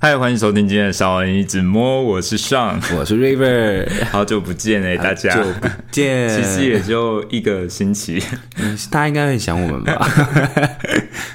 [0.00, 8.22] 嗨，欢迎收听今天的少人一直摸，我是上，我是 River， 好久不见哎，大家，好久不见， 其实也就一个星期，
[8.92, 10.08] 大家应该会想我们吧？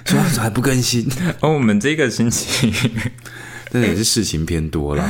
[0.05, 1.05] 说怎么还不更新？
[1.41, 2.71] 哦，我们这个星期
[3.69, 5.03] 真 的也是事情偏多了。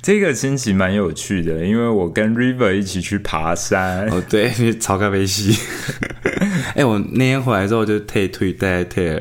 [0.00, 4.06] 这个星期蛮有趣的，因为我跟 River 一起去爬山。
[4.10, 5.58] 哦，对，超咖啡西。
[6.76, 9.20] 哎，我那天回来之后就退退带退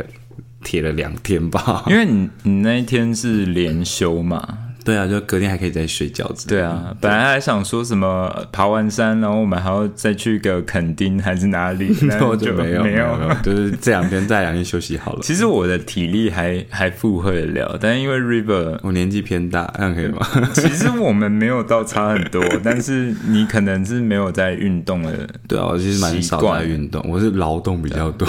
[0.63, 4.68] 贴了两天吧，因为你你那一天是连休嘛。
[4.83, 6.47] 对啊，就隔天还可以再睡觉子。
[6.47, 15.19] 对啊，本来还想说什么爬完山，然后我们还要再去个垦丁还是哪里， 然后就没有没有，就是这两天再两天休息好了。
[15.23, 20.19] 其实我的体力还还负荷得了，但因为 River 我年纪偏大，这样可以吗？
[20.53, 25.27] 其实我们没有到差很多，但是你可能是没有在运动的。
[25.47, 28.27] 对啊，我其实蛮少在运动，我是劳动比较多。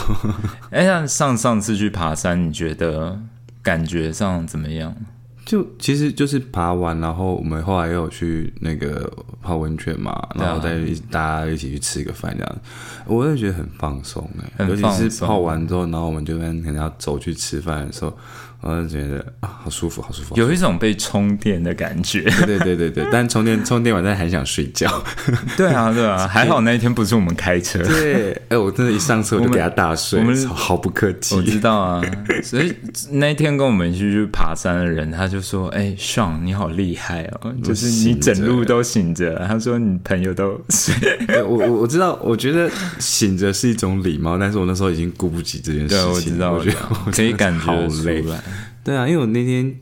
[0.70, 3.18] 哎，像上上次去爬山，你觉得
[3.62, 4.94] 感觉上怎么样？
[5.50, 10.78] 就其实就是爬完，然后我们后来又有去那个泡温泉嘛，然后再
[11.10, 12.56] 大家一起去吃个饭这样，
[13.04, 18.16] 我也觉得很放松哎，尤其是泡完之后，然后我们就跟可能要走去吃饭的时候。
[18.62, 22.22] 我就觉得啊，好舒服，好舒服，有一种被充电的感觉。
[22.44, 25.02] 对对对对，但充电充电完，但还想睡觉。
[25.56, 27.82] 对 啊对啊， 还好那一天不是我们开车。
[27.82, 31.34] 对，哎，我真的，一上车我就给他大睡，我们好不客气。
[31.34, 32.02] 我知道啊，
[32.42, 32.74] 所以
[33.12, 40.94] 那一天跟我们一起去爬山的人，他就说：“哎，Sean，你好厉害哦，就是你整路都醒着。”他说：“你朋友都睡。
[41.46, 45.98] ”我我我知道，我觉得醒着是一种礼貌，但是我那时候已经顾不及这件事情。
[45.98, 46.76] 对，我知道，我觉得
[47.10, 48.22] 可以感觉好累。
[48.82, 49.74] 对啊，因为我那天，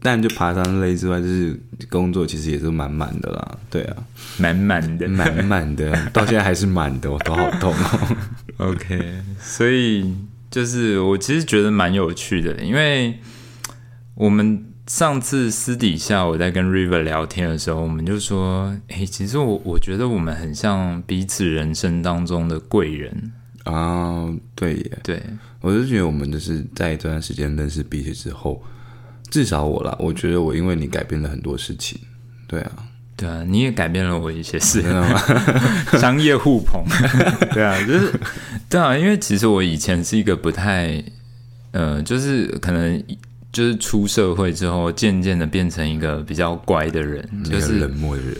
[0.00, 1.58] 但就爬山累之外，就是
[1.90, 3.58] 工作其实也是满满的啦。
[3.68, 3.96] 对啊，
[4.38, 8.16] 满满的，满满的，到现在还是满的，我头好痛哦。
[8.70, 10.14] OK，所以
[10.50, 13.18] 就是我其实觉得蛮有趣的，因为
[14.14, 23.32] 我们上次私底下我在跟 River 聊天的时候，我们就说，哎，其实我我觉得我们很像彼此人生当中的贵人。
[23.64, 25.22] 啊，对耶，对，
[25.60, 28.62] 我就觉得我们就是在这段时间认识彼此之后，
[29.30, 31.98] 至少我啦，我觉得我因为你改变了很多事情，
[32.46, 32.72] 对啊，
[33.16, 34.82] 对啊，你也改变了我一些事，
[35.98, 36.82] 商业互捧，
[37.52, 38.12] 对啊，就是
[38.68, 41.02] 对啊，因为其实我以前是一个不太，
[41.72, 43.02] 呃，就是可能。
[43.58, 48.36] 就是出社会之后，渐渐的变成一个比较乖的人，就是冷漠的人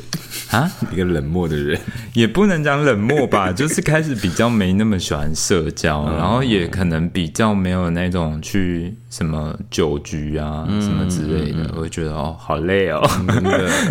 [0.53, 1.77] 啊，一个冷漠的人，
[2.15, 13.03] 也不能讲冷漠吧， 就是开始比较没那么喜欢社交，然后也可能比较没有那种去什么酒局啊什么之类的，我会觉得哦，好累哦，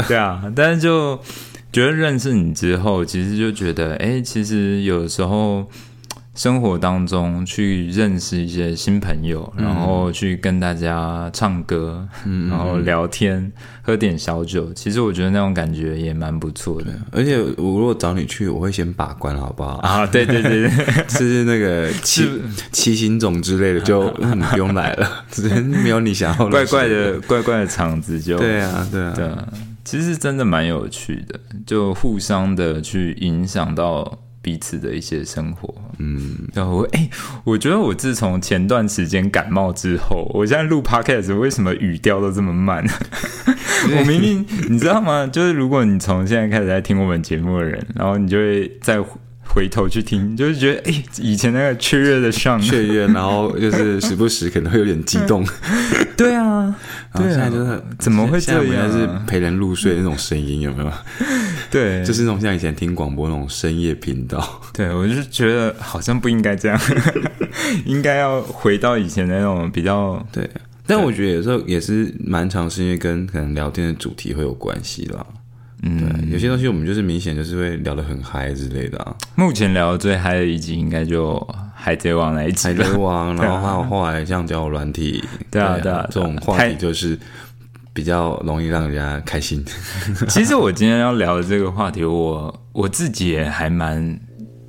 [0.07, 1.19] 对啊，但是就
[1.73, 5.69] 觉得认识你之后，其实就觉得，哎，其实有时候。
[6.37, 12.07] 生活当中去认识一些新朋友，然后去跟大家唱歌，
[12.47, 14.71] 然后聊天，喝点小酒。
[14.71, 16.91] 其实我觉得那种感觉也蛮不错的。
[17.11, 19.77] 而且我如果找你去，我会先把关，好不好？
[19.77, 20.69] 啊，对对对对，
[21.09, 22.29] 是那个七
[22.71, 24.07] 七星种之类的，就
[24.51, 25.25] 不用来了。
[25.83, 29.47] 没有你想要怪怪的怪怪的场子，就对啊对啊对啊。
[29.83, 34.19] 其实真的蛮有趣的，就互相的去影响到。
[34.47, 37.09] 彼此的一些生活，嗯，然后哎，
[37.43, 42.81] 我觉得我自从前段时间感冒之后，我现在录 podcast 为什么语调都这么慢？
[43.99, 45.27] 我明明你知道吗？
[45.27, 49.03] 就是如果你从现在开始在听我们节目的人，然后你就会在。
[49.47, 55.45] 回头去听，就是觉得哎，以前那个雀跃的上雀跃，然后就是时不时可能会有点激动。
[56.17, 56.75] 对啊，
[57.13, 58.91] 对啊，就是怎么会这样？
[58.91, 60.91] 是陪人入睡那种声音，有没有？
[61.69, 64.61] 对，就是那种像以前听广播那种深夜频道。
[64.73, 66.79] 对，我就觉得好像不应该这样，
[67.85, 70.49] 应该要回到以前那种比较对。
[70.85, 75.25] 但我觉得有时候也是蛮长时间跟可能聊天的主题会有关系啦。
[75.83, 79.15] 嗯，有些东西我们就是明显就是会聊得很嗨之类的啊。
[79.35, 81.35] 目前聊的最嗨的一集应该就
[81.75, 87.17] 《海贼王》那一集，《海贼王》，然后还有后来像叫软体， 对啊对啊，这种话题就是
[87.93, 89.63] 比较容易让人家开心。
[90.27, 94.19] 其实我今天要聊的这个话题，我我自己也还蛮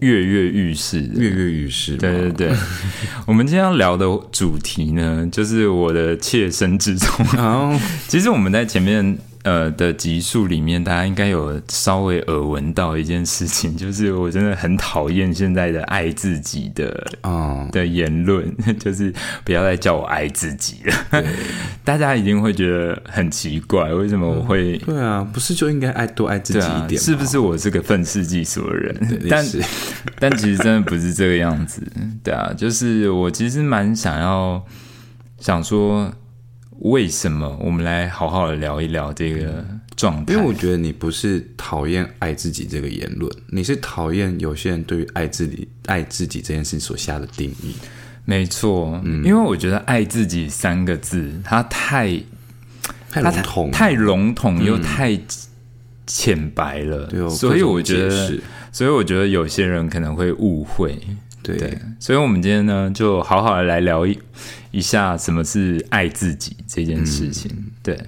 [0.01, 1.97] 跃跃欲试，跃跃欲试。
[1.97, 2.53] 对对对，
[3.27, 7.81] 我们今天要聊的主题呢，就是我的切身之痛。
[8.07, 9.19] 其实我们在前面。
[9.49, 19.11] 呃的集数里面，大家应该有稍微耳闻到一件事情， 就是我真的很讨厌现在的爱自己的啊的言论， 就是
[19.45, 21.25] 不要再叫我爱自己了。
[21.83, 24.77] 大家一定会觉得很奇怪，为什么我会？
[24.79, 27.01] 对啊，不是就应该爱多爱自己一点？
[27.01, 29.29] 是不是我是个愤世嫉俗的人？
[29.31, 29.47] 但
[30.19, 31.83] 但其实真的不是这个样子。
[32.23, 34.63] 对啊，就是我其实蛮想要
[35.41, 36.13] 想说。
[36.81, 37.59] 为什么？
[37.61, 39.65] 我们来好好的聊一聊这个
[39.97, 40.33] 状态。
[40.33, 47.75] 因为我觉得你不是讨厌爱自己这个言论，你是讨厌有些人对于爱自己、爱自己这件事所下的定义。
[48.25, 52.21] 没错，因为我觉得“爱自己”三个字，它太
[53.11, 55.19] 太笼统，太笼统又太
[56.07, 57.09] 浅白了。
[57.31, 58.39] 所以我觉得，
[58.71, 60.99] 所以我觉得有些人可能会误会。
[61.57, 64.19] 对，所以，我们今天呢，就好好的来聊一
[64.71, 67.51] 一下什么是爱自己这件事情。
[67.83, 67.99] 对，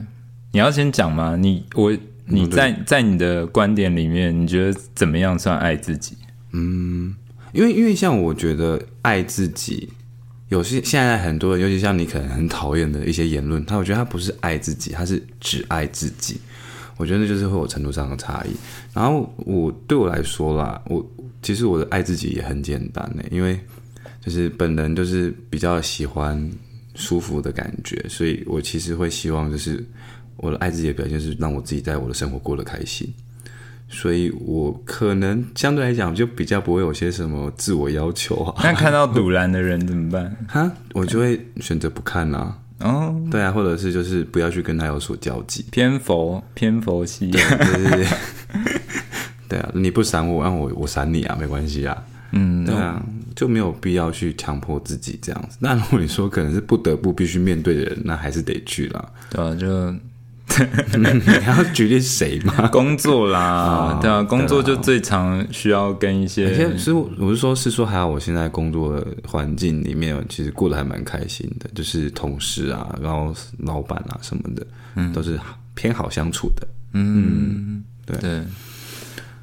[0.53, 1.37] 你要先讲吗？
[1.37, 1.97] 你我
[2.27, 6.17] 你在在你的观点里面，你觉得怎么样算爱自己？
[6.53, 7.15] 嗯，
[7.53, 9.91] 因为因为像我觉得爱自己。
[10.49, 16.41] 有些现在很多，尤其像你可能很讨厌的一些言论，他我觉得他不是爱自己，他是只爱自己。
[16.97, 18.51] 我觉得那就是会有程度上的差异。
[18.93, 21.09] 然后我对我来说啦，我
[21.43, 23.59] 其实我的爱自己也很简单呢，因为
[24.25, 26.51] 就是本人就是比较喜欢
[26.95, 29.85] 舒服的感觉，所以我其实会希望就是
[30.37, 33.13] 我的爱自己的表现是让我自己在我的生活过得开心。
[33.93, 38.55] 所以我可能相对来讲就比较不会有些什么自我要求啊。
[38.63, 40.37] 那看到堵拦的人怎么办？
[40.47, 42.55] 哈，我就会选择不看呐。
[42.79, 45.65] 哦，对啊，或者是就是不要去跟他有所交集。
[45.73, 47.33] 偏佛偏佛系。
[47.33, 48.07] 对对对。
[49.50, 52.02] 对啊，你不闪我，让我我闪你啊，没关系啊。
[52.32, 53.02] 嗯，对啊，
[53.37, 55.58] 就没有必要去强迫自己这样子。
[55.61, 59.12] 那如果你说可能是不得不必须面对的人，那还是得去了。
[59.29, 59.94] 对啊，就。
[60.99, 62.67] 你要举例谁吗？
[62.75, 66.52] 工作啦，对啊，工作就最常需要跟一些。
[66.73, 74.67] 其实我是说，是说，还好我现在工作的环境里面，其实过得还蛮开心的，就是同事啊，然后老板啊什么的，
[74.97, 75.38] 嗯，都是
[75.76, 76.67] 偏好相处的。
[76.94, 78.43] 嗯，对对。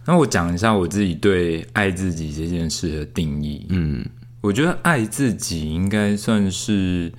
[0.07, 3.68] 那我讲一下我自己对爱自己这件事的定义。
[3.69, 4.04] 嗯，
[4.42, 7.12] 我觉得爱自己应该算是。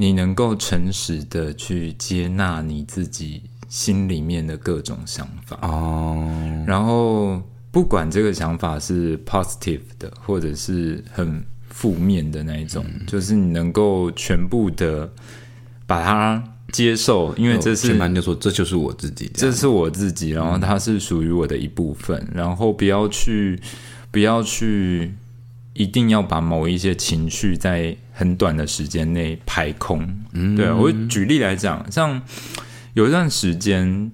[0.00, 7.42] 你能够诚实的去接纳你自己心里面的各种想法哦，然后
[7.72, 15.10] 不管这个想法是 positive 的，或者是很负面的那一种，就是你能够全部的
[15.84, 23.60] 把它接受，因为这是全盘就说这就是我自己，这是我自己，然后它是属于我的一部分，然后不要去
[24.10, 25.12] 不要去。
[25.74, 30.04] 一定要把某一些情绪在很短的时间内排空。
[30.32, 32.20] 嗯，对我举例来讲，像
[32.94, 34.10] 有一段时间，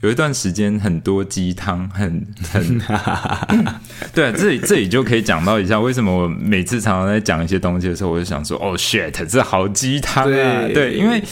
[0.00, 2.80] 有一段时间很多鸡汤，很很
[4.14, 11.22] 对，这里这里就可以讲到一下，为什么我每次常常在讲一些东西的时候，我就想说，哦，shit，这好鸡汤啊，对，因为。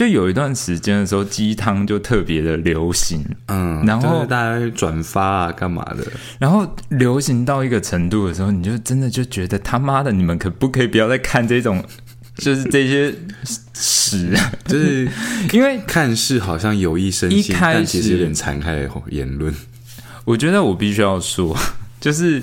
[0.00, 6.02] 就有一段时间的时候，鸡汤就特别的流行，嗯，然后大家转发啊，干嘛的？
[6.38, 11.84] 然后流行到一个程度的时候，你就真的就觉得他妈的，你们可不可以不要再看这种，
[12.36, 13.14] 就是这些
[13.74, 15.06] 屎，就是
[15.52, 19.54] 因为看似好像有益身心，但其实有点残害的言论。
[20.24, 21.54] 我觉得我必须要说，
[22.00, 22.42] 就是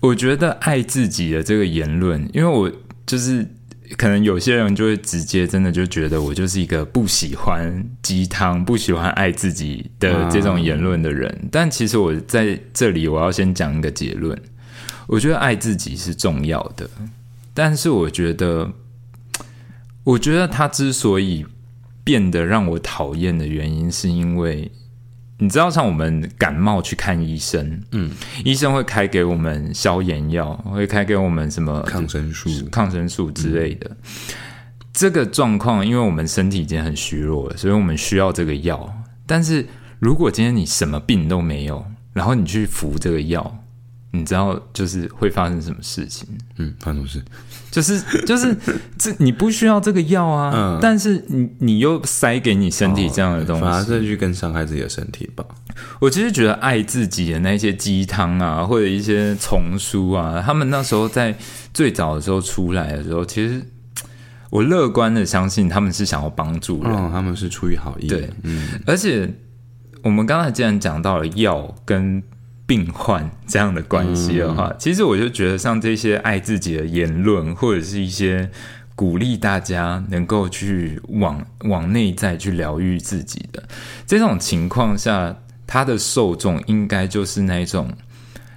[0.00, 2.70] 我觉得爱自己的这个言论，因为我
[3.06, 3.48] 就是。
[3.96, 11.48] 可能有些人就会直接真的就觉得我就是一个不喜欢鸡汤、不喜欢爱自己的这种言论的人。
[11.50, 14.36] 但其实我在这里我要先讲一个结论：
[15.06, 16.88] 我觉得爱自己是重要的，
[17.54, 18.72] 但是我觉得，
[20.04, 21.46] 我觉得他之所以
[22.04, 24.70] 变得让我讨厌的原因，是因为。
[25.42, 28.08] 你知道，像我们感冒去看医生，嗯，
[28.44, 33.90] 医生会开给我们消炎药，会开给我们什么抗生素、抗生素之类的。
[34.92, 38.88] 这个状况，因为我们身体已经很虚弱了，所以我们需要这个药。
[39.26, 39.66] 但是
[39.98, 43.61] 如果今天你什么病都没有，然后你去服这个药。
[44.14, 46.28] 你知道就是会发生什么事情？
[46.58, 47.22] 嗯，发生什么事？
[47.70, 48.54] 就是就是
[48.98, 55.42] 这你不需要这个药啊，嗯，但是你你又塞给你身体这样的东西，反而是去更伤害自己的身体吧。
[55.98, 61.34] 我其实觉得爱自己的那些鸡汤啊，或者一些丛书啊，他们那时候在
[61.72, 63.62] 最早的时候出来的时候，其实
[64.50, 68.06] 我乐观的相信他们是想要帮助人，他们是出于好意。
[68.06, 69.32] 对，嗯，而且
[70.02, 72.22] 我们刚才既然讲到了药跟。
[72.72, 78.50] 病患这样的关系的话，其实我就觉得像这些爱自己的言论，或者是一些
[78.96, 83.62] 鼓励大家能够去往往内在去疗愈自己的
[84.06, 85.36] 这种情况下，
[85.66, 87.92] 他的受众应该就是那种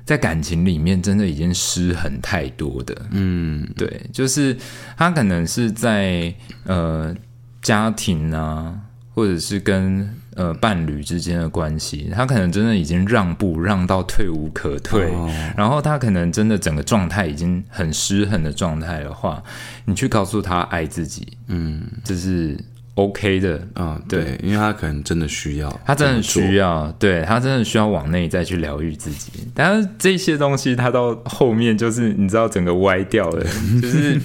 [0.06, 2.96] 在感情里面真的已经失衡太多的。
[3.12, 4.56] 嗯，对，就是
[4.96, 7.14] 他可能是在呃
[7.62, 8.74] 家庭啊，
[9.14, 15.12] 或者是跟呃伴侣之间的关系，他可能真的已经让步让到退无可退，
[15.58, 19.42] 然后他可能真的整个状态已经很失衡的状态的话，
[19.86, 22.58] 你去告诉他爱自己，嗯，这是
[22.96, 33.44] OK 的，嗯，对，因为他可能真的需要，他真的需要，对他真的需要往内再去疗愈自己，但是这些东西他到后面就是你知道整个歪掉了，
[33.82, 34.22] 就是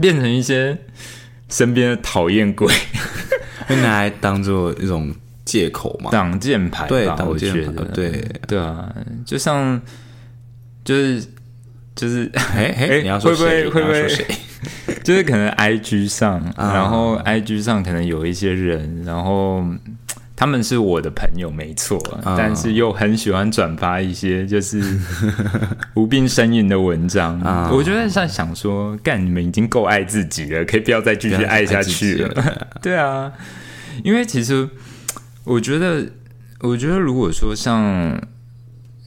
[0.00, 0.78] 变成一些
[1.48, 2.72] 身边的讨厌鬼。
[3.68, 6.10] 会拿来当做一种借口嘛？
[6.10, 8.10] 挡箭牌，对，我觉得，对，
[8.48, 8.92] 对啊，
[9.24, 9.80] 就像，
[10.84, 11.22] 就是
[11.94, 13.68] 就是，哎哎，你要说谁？
[13.68, 14.26] 会不会谁？
[15.04, 19.64] 就是可能 I G 上，然后 I G 上可能有一些人，然后
[20.38, 24.80] 他们是我的朋友，没错，但是又很喜欢转发一些就是
[25.94, 27.40] 无病呻吟的文章。
[27.72, 32.54] 我觉得在想说，干你们已经够爱自己了，可以不要再继续爱下去了。
[32.80, 33.32] 对啊。
[34.04, 34.68] 因为其实，
[35.42, 36.06] 我觉得，
[36.60, 38.16] 我觉得，如果说像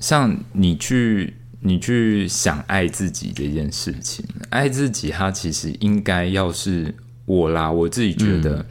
[0.02, 7.72] 像你去你去想爱自己这件事情，爱自己，它其实应该要是我啦。
[7.72, 8.66] 我自己觉得，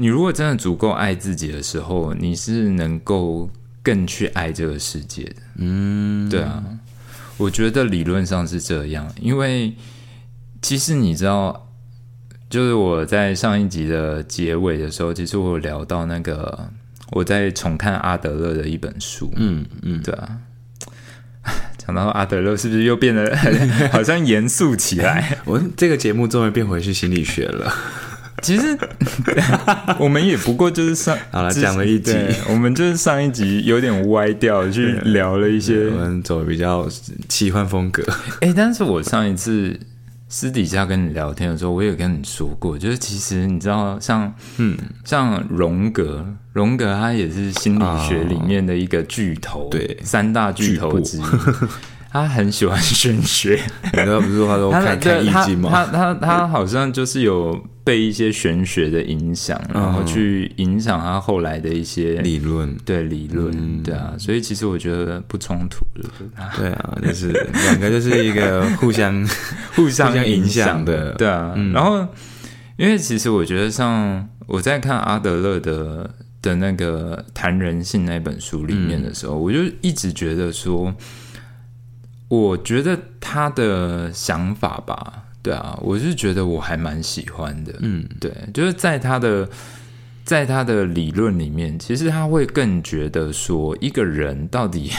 [0.00, 3.50] 你如果真的足够爱自己的时候，你是能够
[3.82, 5.36] 更去爱这个世界的。
[5.56, 6.64] 嗯，对啊，
[7.36, 9.12] 我觉得理论上是这样。
[9.20, 9.74] 因为
[10.62, 11.66] 其实你知道。
[12.48, 16.68] 就是我在上一集的结尾的时候，其实我有聊到那个
[17.12, 20.36] 我在重看阿德勒的一本书，嗯嗯，对啊，
[21.78, 23.36] 讲到阿德勒是不是又变得
[23.92, 25.38] 好像严肃起来？
[25.46, 27.72] 我这个节目终于变回去心理学了。
[28.40, 28.76] 其实
[29.98, 32.14] 我们也不过就是上 好了讲了一集，
[32.48, 36.88] 我们就是上一集有点歪掉去聊了一些，我们走比较
[37.28, 38.02] 奇幻风格。
[38.40, 39.78] 哎，但是我上一次。
[40.32, 51.22] 私底下跟你聊天的时候，我也跟你说过，就是其实你知道，像嗯，像荣格，荣格他也是心理学里面的一个巨头，对，三大巨头之一。
[52.12, 53.56] 他很喜欢玄学，
[53.92, 55.70] 他不是说他都看看易经吗？
[55.70, 65.86] 他他他好像就是有被一些玄学的影响，然后去影响他后来的一些理论，对理论，对啊，所以其实我觉得不冲突
[66.56, 69.24] 对啊，就是两个就是一个互相
[69.76, 71.54] 互相影响的，对啊。
[71.72, 72.04] 然后，
[72.76, 76.10] 因为其实我觉得，像我在看阿德勒的
[76.42, 80.92] 的那个谈人性那本书里面的时候，我就一直觉得说。
[82.30, 89.48] 我觉得他的想法吧，对啊，我是觉得我还蛮喜欢的，嗯，对，就是在他的
[90.24, 94.92] 在他的理论里面，其实他会更觉得说，一个人到底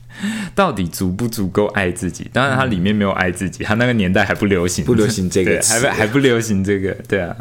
[0.56, 2.26] 到底足不足够爱自己？
[2.32, 7.36] 当然，他里面没有爱自己，他那个年代还不流行，不流行这个， 还不还不流行这个，对啊，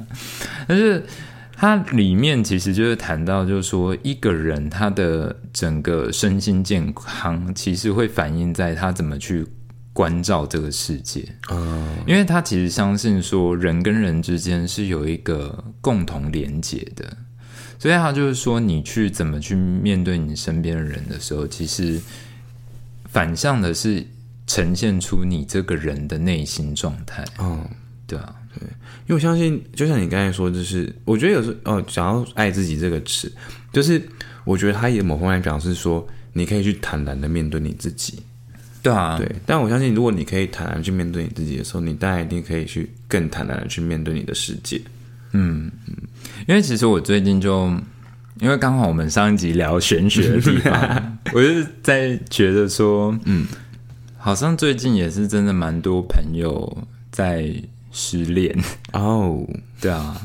[0.68, 1.02] 但是。
[1.60, 9.44] 它里面其实就是谈到，就是说一个人他的整个身心健康，其实会反映在他怎么去
[9.92, 11.28] 关照这个世界。
[11.50, 17.18] 嗯，因为他其实相信说人跟人之间是有一个共同连结的，
[17.80, 22.00] 所以他就是说你去怎么去面对你身边的人的时候，其实
[23.10, 24.06] 反向的是
[24.46, 27.26] 呈现出你这个人的内心状态。
[27.40, 27.68] 嗯，
[28.06, 28.36] 对啊。
[28.60, 28.68] 对，
[29.06, 33.32] 因为我相信，就像你刚才说，就是我觉得有时候哦，想要爱自己这个词，
[33.72, 34.02] 就是
[34.44, 38.20] 我觉得它也某方面表示说，你可以去坦然的面对你自己。
[38.84, 39.30] 对啊，对。
[39.46, 44.82] 但我相信，如果你可以坦然去面对你自己的时候，你当然一定可以去更坦然的去面对你的世界。
[45.32, 45.96] 嗯嗯，
[46.48, 47.68] 因为其实我最近就，
[48.40, 53.46] 因为刚好我们上一集聊玄学的地方， 我就是在觉得说，嗯，
[54.18, 57.54] 好像最近也是真的蛮多朋友在。
[57.98, 58.56] 失恋
[58.94, 59.44] 哦，
[59.82, 60.16] 对啊，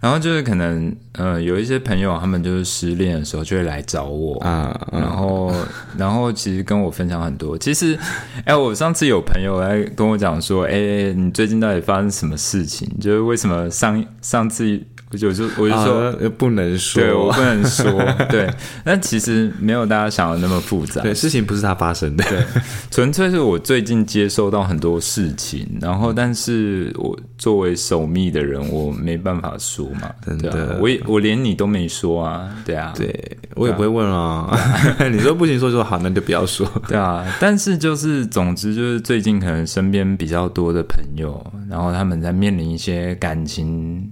[0.00, 5.54] 然后就是可能呃有一些朋友他们就是失恋的时候就会来找我啊，然后
[5.96, 7.56] 然后其实跟我分享很多。
[7.56, 7.96] 其实
[8.44, 12.88] 哎，我上次有朋友来跟我讲说，哎，你最近到底发生什么事情？
[13.00, 14.82] 就是为什么上上次。
[15.24, 17.90] 我就我就说不能说，对我不能说，
[18.28, 18.50] 对。
[18.84, 22.44] 但其实没有大家想的那么复杂，对，事情不是他发生的，对，
[22.90, 34.50] 纯粹是我最近接收到很多事情，然后，但是我作为守密的人，我没办法说嘛，真的，我也我连你都没说啊，对啊，对我也不会问啊，
[35.10, 37.24] 你说不行，说就好，那就不要说，对啊。
[37.40, 44.10] 但是就是，总之就是最近可能身边比较多的朋友，然后他们在面临一些感情。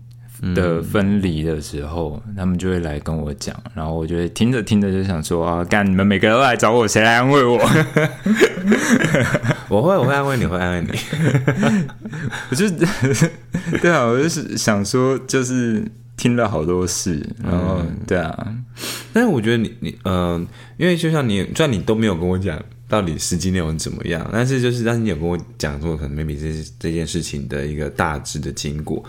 [0.53, 7.59] 的分离的时候，他们就会来跟我讲，然后我就会听着听着就想说啊，干你们每个人都来找我，谁来安慰我？
[9.69, 10.89] 我会，我会安慰你，会安慰你。
[12.51, 12.69] 我就
[13.81, 15.83] 对啊，我就是想说，就是
[16.17, 18.47] 听了好多事，然后对啊，
[19.13, 20.47] 但是我觉得你你嗯，
[20.77, 22.61] 因为就像你，虽然你都没有跟我讲
[22.95, 29.05] 到底实际内容怎么样，但是就是但是你有跟我讲说，可能 maybe 这这件事情的一个大致的经过，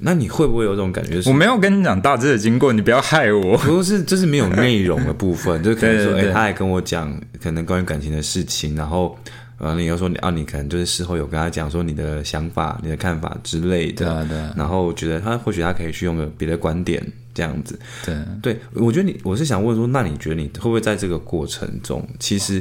[0.00, 1.22] 那你会不会有种感觉？
[1.30, 3.56] 我没有跟你讲大致的经过，你不要害我。
[3.58, 9.16] 不是，就是没有内容的部分， 就是可能说，哎，他还跟我讲可能关于感情的事情，然后。
[9.58, 14.38] 然后你又说你啊，你可能就是事后有跟他讲说你的想法、你的看法之类的，对对。
[14.56, 17.00] 然后觉得他或许他可以去用个别的观点
[17.32, 18.58] 这样子，对对。
[18.72, 22.60] 我觉得你，我是想问说，那你觉得你会不会在这个过程中，其实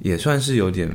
[0.00, 0.94] 也算是有点。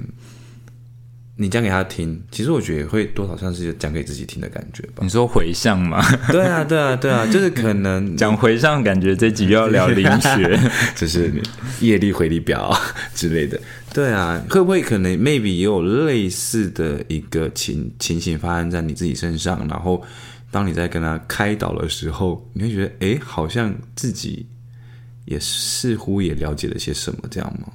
[1.36, 5.00] 你讲给他听，其实我觉得也会多少算是讲给自己听的感觉吧。
[5.02, 6.00] 你说回向吗？
[6.32, 10.60] 对啊，对啊，对啊， 就是可能讲回向，感觉这集又要聊灵学，
[10.96, 11.34] 就是
[11.82, 12.72] 业力回力表
[13.16, 13.60] 之类的。
[13.92, 19.68] 对啊，会不会可能 maybe 也有类似的一个情情形发生在你自己身上？
[19.68, 20.04] 然后
[20.52, 24.46] 当你在跟他开导的时候，你会觉得哎，好像自己
[25.26, 27.74] 也似乎也了解了些什么，这样吗？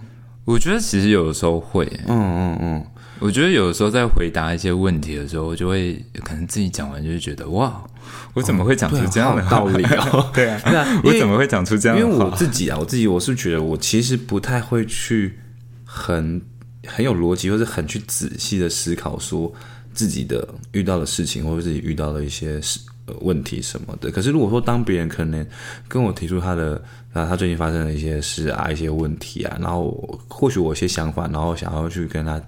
[0.49, 2.87] 我觉得其实有的时候会，嗯嗯嗯。
[3.21, 7.85] 我觉得有的时候在回答一些问题的时候，我就会可能自己讲完就会觉得哇，
[8.33, 10.31] 我怎么会讲出这样的道理啊？
[10.33, 10.62] 对啊，
[11.05, 11.99] 我怎么会讲出这样？
[11.99, 15.38] 因为我自己啊，我自己我是觉得我其实不太会去
[15.85, 16.40] 很
[16.87, 19.52] 很有逻辑，或者很去仔细的思考说
[19.93, 22.81] 自己的遇到的事情，或者自己遇到的一些事
[23.21, 24.11] 问题什么的。
[24.11, 25.47] 可是如果说当别人可能
[25.88, 32.41] 跟我提出他的啊，他最近发生的一些事啊，一些问题啊，然后或许我有些想法，然后想要去跟他。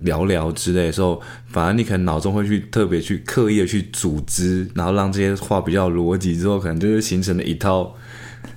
[0.00, 7.94] 聊聊之类的时候，反而你可能脑中会去特别去刻意的去组织，然后让这些话比较逻辑，之后可能就是形成了一套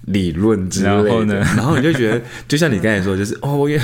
[0.06, 1.36] 理论之类的。
[1.36, 3.80] 然后你就觉得，就像你刚才说，就是哦，我也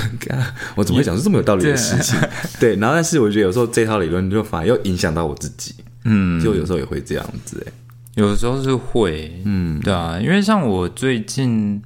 [0.74, 2.18] 我怎么会讲出这么有道理的事情？
[2.58, 2.74] 对。
[2.76, 5.74] 然后，但是我觉得有时候这套理论就反而又影响到我自己。
[6.04, 7.64] 嗯，就有时候也会这样子。
[7.66, 7.72] 哎，
[8.14, 11.82] 有的时候是会，嗯，对啊，因为像我最近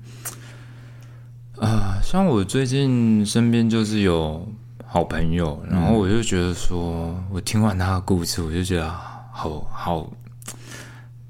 [1.59, 4.47] 啊，像我最近身边就是有。
[4.89, 8.91] 好朋友，然后我就觉得说，我听完他的故事，我就觉得
[9.31, 10.11] 好好，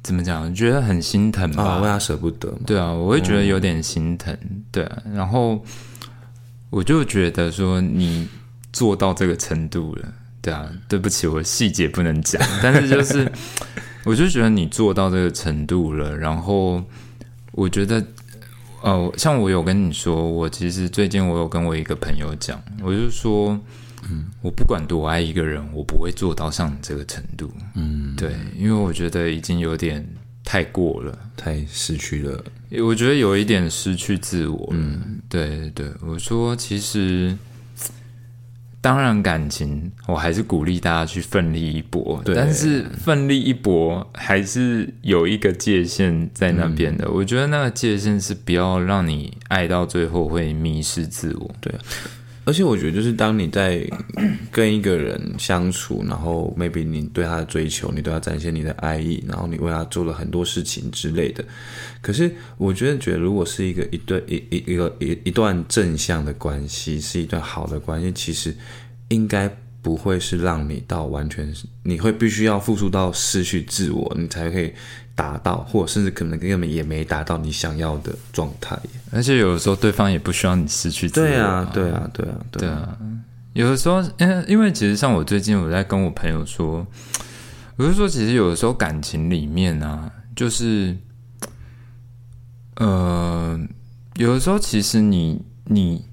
[0.04, 0.54] 怎么讲？
[0.54, 2.52] 觉得很心疼吧，为他舍不得。
[2.64, 4.36] 对啊，我会觉得有点心疼。
[4.70, 5.60] 对，然后
[6.70, 8.28] 我就觉得说，你
[8.72, 10.08] 做到这个程度了，
[10.46, 13.30] 对啊，对不起，我细节不能讲， 但是就是，
[14.04, 16.82] 我就觉得你做到这个程度了，然后
[17.52, 18.04] 我觉得。
[18.82, 23.58] 哦，像我有跟你说，我其实最近我有跟我一个朋友讲，我就说，
[24.08, 30.06] 嗯，我不管多爱一个人，我不会做到像你这个程度，嗯，对，因为我觉得已经有点
[30.44, 32.44] 太过了，太失去了，
[32.84, 37.36] 我觉得有一点失去自我，嗯，对对，我说其实。
[38.86, 47.10] 当然，感情我还是鼓励大家去奋力一搏，但是奋力一搏还是有一个界限在那边的。
[47.10, 51.50] 我觉得那个界限是不要让你爱到最后会迷失自我。
[51.60, 51.74] 对。
[52.46, 53.84] 而且我觉得，就是当你在
[54.50, 61.44] 跟一个人相处，然后 maybe 你对他的追求，你都要展现你的爱意，然后你为他做了很多事情之类的。
[62.00, 68.56] 可是，我觉得，觉得如果是一个一对一一一个一一段正向的关系，是一段好的关系，其实
[69.08, 69.54] 应该。
[69.86, 74.72] 不会是让你到完全，你会必须要付出到失去自我，你才可以
[75.14, 78.76] 达到，或者甚至可能根本也没达到你想要的状态。
[79.12, 81.26] 而且有的时候对方也不需要你失去自我。
[81.28, 82.98] 对啊，对啊，对啊，对啊。
[83.52, 86.84] 有的时候，因为因为其实像我最近我在跟我朋友说，
[87.76, 90.96] 我就说，其实有的时候感情里面啊，就是，
[92.74, 93.56] 呃，
[94.16, 96.04] 有的时候其实你你。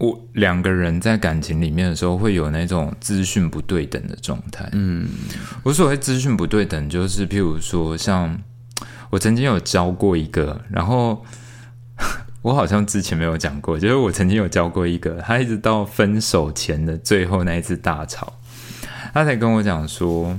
[0.00, 4.68] 我两个人在感情里面的时候，会有那种资讯不对等的状态。
[4.72, 5.06] 嗯，
[5.62, 8.40] 我所谓资讯不对等，就是譬如说，像
[9.10, 11.22] 我曾经有教过一个，然后
[12.40, 18.32] 我好像之前没有讲过，就是我曾经有教过一个，他一直到分手前的最后那一次大吵，
[19.12, 20.36] 他才跟我讲说，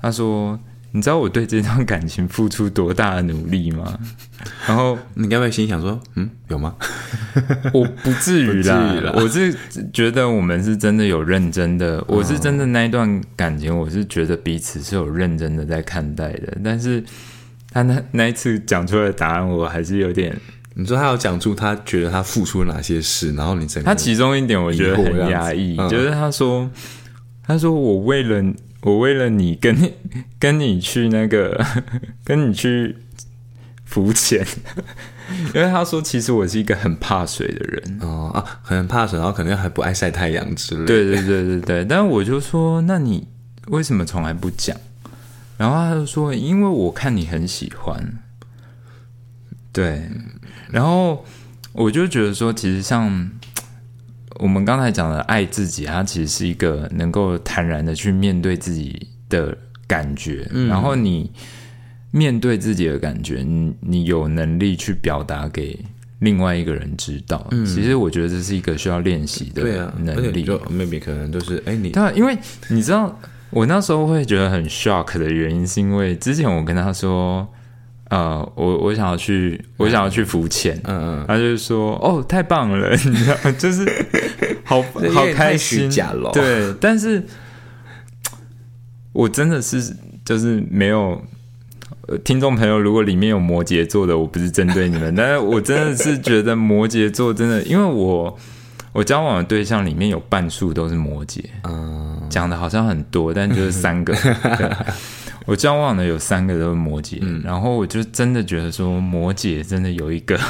[0.00, 0.58] 他说。
[0.92, 3.96] 你知道我对这段感情付出多大的努力吗？
[4.66, 6.74] 然后你该不会心想说，嗯，有吗？
[7.72, 9.54] 我不至于啦，我是
[9.92, 16.58] 觉得我们是真的有认真的，我是真的那一段感情，我是觉得彼此是有认真的在看待的。
[16.64, 17.04] 但是
[17.70, 20.36] 他那那一次讲出来的答案，我还是有点。
[20.74, 26.68] 你说他有讲出他觉得他付出了哪些事，然后你整他其中一点我觉得很压抑，就是他说，
[27.46, 28.42] 他说我为了。
[28.82, 29.94] 我为了你跟你
[30.38, 31.64] 跟你去那个
[32.24, 32.96] 跟你去
[33.84, 34.46] 浮潜，
[35.54, 37.98] 因为他说其实我是一个很怕水的人。
[38.00, 40.84] 哦啊，很怕水，然后可能还不爱晒太阳之类。
[40.86, 43.28] 对对对对对，但是我就说，那你
[43.66, 44.76] 为什么从来不讲？
[45.58, 48.18] 然后他就说，因为我看你很喜欢，
[49.72, 50.08] 对，
[50.70, 51.24] 然后
[51.72, 53.30] 我就觉得说，其实像
[54.40, 61.30] 我们刚才讲的爱自己，它其实是一个能够坦然的去面对自己的感觉，然后你
[62.10, 65.78] 面对自己的感觉，你你有能力去表达给。
[66.20, 70.42] 另外一个人知道，其实我觉得这是一个需要练习的能力。
[70.42, 72.36] 就 maybe 可能就是哎，你对，因为
[72.68, 77.48] 你知道，我那时候会觉得很 shock 的原因，是因为之前我跟他说，
[78.10, 83.84] 呃，我我想要去，我想要去浮潜，嗯嗯，他就说，哦，太棒了， 你知道，就是
[84.64, 85.90] 好好开心，
[86.32, 87.24] 对，但是
[89.12, 91.20] 我真的是就是没有。
[92.24, 98.36] 听众朋友，如果里面有摩羯座的，我不是针对你们，但是我真的是觉得摩羯座真的，因为我
[98.92, 104.12] 我交往的对象里面有半数都是摩羯，嗯，讲的好像很多，但就是三个，
[105.50, 110.38] 我交往的有三个都是摩羯，然后我就真的觉得说摩羯真的有一个。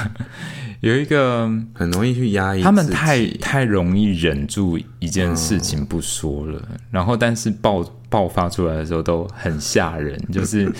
[0.81, 6.59] 有一个很容易去压抑，他们太太容易忍住一件事情不说了，
[6.91, 10.73] 然后但是爆爆发出来的时候都很吓人，就是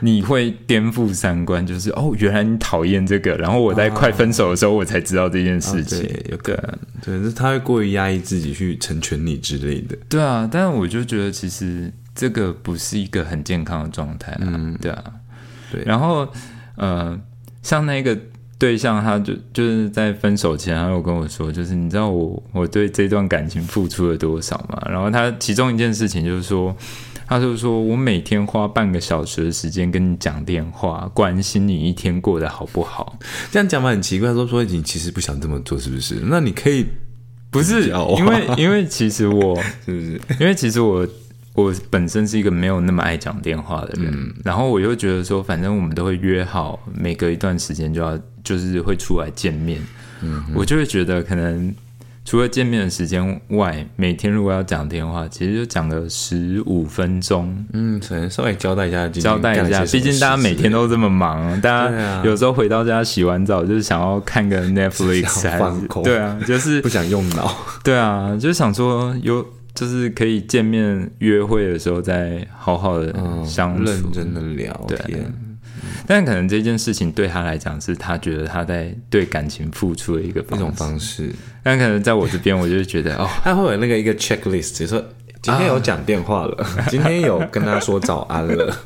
[0.00, 15.04] 你会颠覆三观，就是哦，原来你讨厌这个，然后我在快分手的时候我才知道这件事情，有个对，是他会过于压抑自己去成全你之类的，对啊，但是我就觉得其实这个不是一个很健康的状态，嗯，对啊，
[15.70, 16.28] 对，然后
[16.76, 17.18] 呃，
[17.62, 18.18] 像那个。
[18.58, 24.80] 对象，他就就是在分手前，他有跟我说，就是你知道我我对这段感情付出了多少吗？
[24.88, 26.72] 然后他其中一件事情就是说，
[27.26, 33.18] 他就说我每天花半个小时的时间跟你讲电话，关心你一天过得好不好。
[33.50, 36.20] 这样讲法很奇怪，说说你其实不想这么做，是不是？
[36.22, 36.86] 那你可以
[37.50, 40.20] 不是因为因为其实我 是不是？
[40.38, 41.04] 因为其实我。
[41.54, 49.78] 我本身是一个没有那么爱讲电话的人，然后我又觉得说，反正我们都会约好，每隔一段时间就要就是会出来见面，
[50.22, 51.74] 嗯，我就会觉得可能
[52.24, 65.42] 除了见面的时间外，每天如果要讲电话，其实就讲个十五分钟，嗯，可能稍微交代一下，交代一下，毕竟大家每天都这么忙， 大家有时候回到家洗完澡就是想要看个 Netflix，
[66.02, 69.44] 对啊，就是不想用脑，对啊，就是想说有。
[69.74, 73.12] 就是可以见面约会的时候再好好的
[73.44, 74.72] 相处，认真的聊
[75.06, 75.32] 天。
[76.06, 81.32] 但可能这件事情对他来讲是他觉得他在对感情付出的一个一种方式。
[81.62, 85.02] 但可能在我这边，我就觉得 哦，他会有那个一个 checklist，就说
[85.40, 88.76] 今天有讲电话了， 今天有跟他说早安了。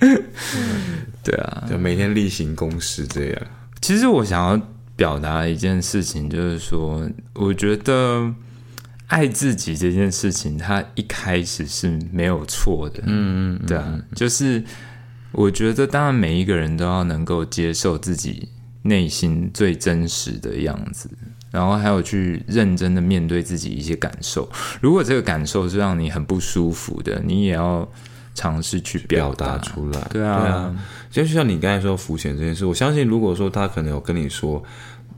[1.22, 3.42] 对啊，就每天例行公事这样。
[3.80, 4.60] 其实我想要
[4.94, 8.32] 表达一件事情，就是说，我觉得。
[9.06, 13.02] 爱自己这件事情，它一开始是没有错的。
[13.06, 14.62] 嗯嗯，对啊，就是
[15.32, 18.48] 我觉得，当然每一个人都要能够接受自己
[18.82, 21.08] 内心最真实的样子，
[21.50, 24.48] 然后还有去认真的面对自己一些感受。
[24.80, 27.88] 如果这个感受是让你很不舒服的，你也要
[28.34, 30.00] 尝试去表达出来。
[30.10, 30.76] 对啊，对啊，
[31.10, 34.62] 就像你刚才说浮潜这件事，我相信，如果说他可能有跟你说，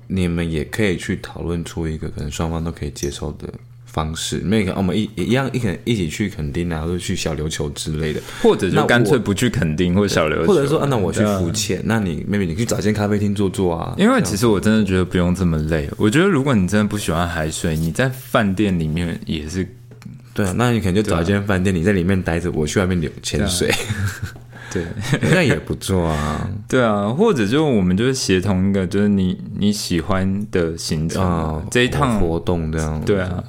[0.08, 3.48] 你们也可以去讨论出一个可能双方都可以接受的。
[3.90, 13.94] 方式，那个我们一一样一肯一起去垦丁啊，或者去小琉球之类的，或者就干脆不去垦丁或小琉球，或者说啊，那我去浮潜，那你 maybe 你去找间咖啡厅坐坐啊。
[13.98, 15.88] 因为其实我真的觉得不用这么累。
[15.96, 19.66] 我觉得如果你真的不喜欢海水，你在饭店里面也是，
[20.34, 23.72] 对啊，那你可能就找一间饭店，你在里面待着，我去外面流潜水，
[24.70, 24.84] 对，
[25.32, 26.48] 那也不错啊。
[26.68, 33.42] 对啊，或者就我们就是协同一个，就是你你喜欢的行程，这一趟活动这样，对啊。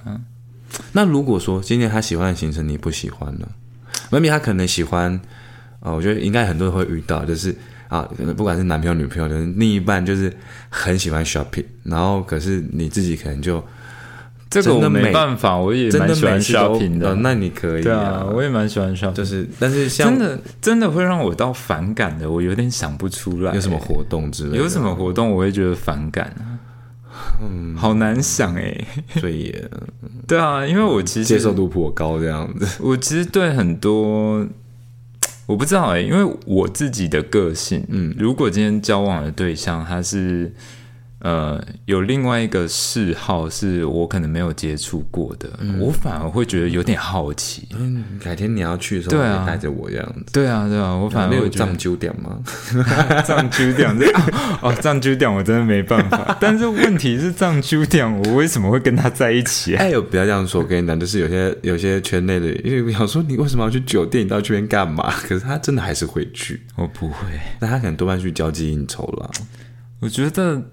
[0.92, 3.48] 那如果说今天他喜欢的行程你不喜欢呢
[4.12, 5.20] ？maybe 他可能喜欢，
[5.80, 7.56] 啊，我觉得应该很多人会遇到，就是
[7.88, 10.32] 啊，不管是男朋友女朋友，就是另一半就是
[10.70, 13.64] 很喜欢 shopping，然后可是你自己可能就
[14.50, 23.54] 这个我没办法，我也蛮喜欢 shopping 的，那你可以对啊，我也蛮喜欢 shopping，就是但是像真的真的会让我到反感的，我有点想不出来。
[23.56, 26.59] 有什么活动之类，有什么活动我会觉得反感啊。
[27.42, 28.86] 嗯，好难想哎，
[29.20, 29.56] 所以
[30.28, 32.68] 对啊，因为我其实接受度颇高这样子。
[32.82, 34.46] 我其实对很多
[35.46, 40.54] 我不知道哎，因为我自己的个性，嗯，如果今天交往的对象他是
[41.22, 47.68] 呃，有另外一个嗜好是我可能没有接触过的，我反而会觉得有点好奇。
[47.78, 50.26] 嗯，改天你要去的时候，对啊，带着我这样子。
[50.32, 52.40] 对啊，对啊，我反而有藏酒点吗？
[53.26, 54.10] 藏酒点这
[54.64, 56.36] 哦，藏酒点我真的没办法。
[56.40, 59.76] 但是问题是藏酒点，我为什么会跟他在一起？
[59.76, 64.24] 哎，有不要这样说，我跟你讲，就是有些有些圈内的，因为我想说你为什么要去酒店？
[64.24, 65.12] 你到这边干嘛？
[65.28, 66.62] 可是他真的还是会去。
[66.78, 67.28] 我不会，
[67.60, 69.30] 那他可能多半去交际应酬了。
[70.00, 70.64] 我觉得。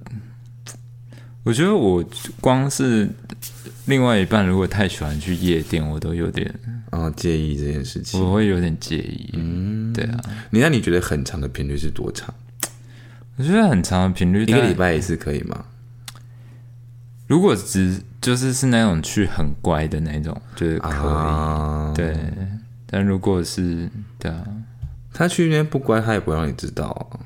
[1.47, 2.05] 我觉得我
[2.41, 3.09] 光是
[3.85, 6.53] 另外一半如果太喜欢去夜店，我都有点
[6.91, 8.21] 啊介意这件事情。
[8.21, 9.31] 我会有点介意。
[9.35, 10.21] 嗯，对啊。
[10.51, 12.35] 你那你觉得很长的频率是多长？
[13.37, 15.67] 我觉得很长的频率，一个礼拜一次可以吗？
[17.29, 21.95] 如果只就是是那种去很乖的那种，就是可以。
[21.95, 22.19] 对，
[22.87, 24.45] 但如果是对啊，
[25.13, 27.21] 他去那边不乖，他也不让你知道。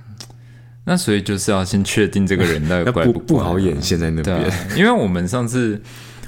[0.90, 5.81] 那所以就是要先确定这个人 的乖不不好演现在那边，因为我们上次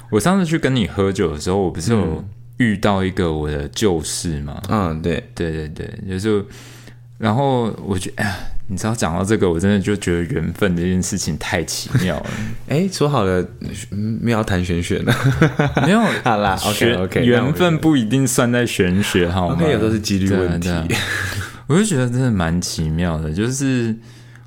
[0.09, 2.23] 我上次去跟你喝酒的时候，我不是有
[2.55, 4.61] 遇到一个我的旧事吗？
[4.69, 6.45] 嗯，对对对对，就是，
[7.17, 8.35] 然后我觉得，哎呀，
[8.69, 12.29] 你知道讲到这个，我真的就觉得缘分这件事情太奇妙了。
[12.69, 13.45] 哎，说好了，
[13.91, 15.13] 没有谈玄学呢？
[15.85, 19.61] 没有，好啦，OK OK，缘分不一定算在玄学，好吗？
[19.61, 20.69] 有时候是几率问题。
[21.67, 23.93] 我就觉得真的蛮奇妙的，就是。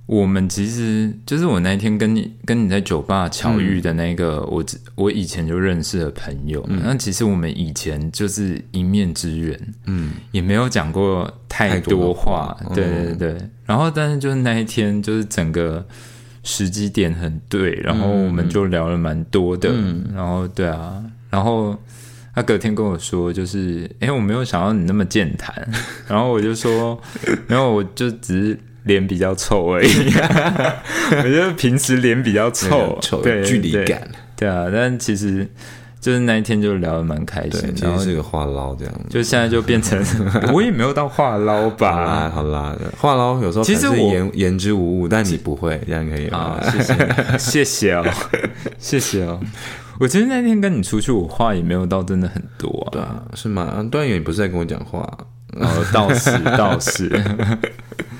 [0.06, 4.64] 我们其实就是我那一天跟你跟你在酒吧巧遇的那个，我
[4.94, 6.64] 我以前就认识的朋友。
[6.68, 13.36] 那其实我们以前就是一面之缘，嗯，也没有讲过太多话，对对对。
[13.64, 15.84] 然后，但是就是那一天，就是整个
[16.44, 19.74] 时机点很对，然后我们就聊了蛮多的。
[20.14, 21.76] 然后，对啊，然后
[22.32, 25.68] 他隔天跟我说，就是哎，我没有想到你那么健谈。
[26.06, 26.96] 然后我就说，
[27.48, 28.60] 没有我就只是。
[28.86, 29.88] 脸比较臭而已，
[31.18, 35.46] 我觉得平时脸比较臭，对距离感，对啊，但其实
[36.00, 40.02] 就是那一天就聊得蛮开心，然后是个话唠这样，就现在就变成
[40.54, 46.60] 我也没有到话唠吧，好啦，话唠有时候其实我言言之无物，但你不会这样可以吗？
[46.70, 46.94] 谢谢，
[47.38, 48.04] 谢谢哦，
[48.78, 49.40] 谢谢哦。
[49.98, 53.82] 我其实那天跟你出去，我话也没有到真的很多啊，对啊，是吗？
[53.90, 55.00] 段远不是在跟我讲话，
[55.54, 57.10] 哦，倒是倒是。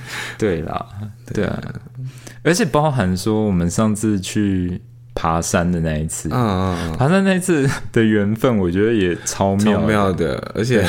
[0.37, 0.85] 对啦，
[1.33, 1.61] 对啊，
[2.43, 4.81] 而且包含说我们上次去
[5.13, 10.85] 爬山的那一次，嗯嗯爬山那一次的缘分，我觉得也超妙妙的，而且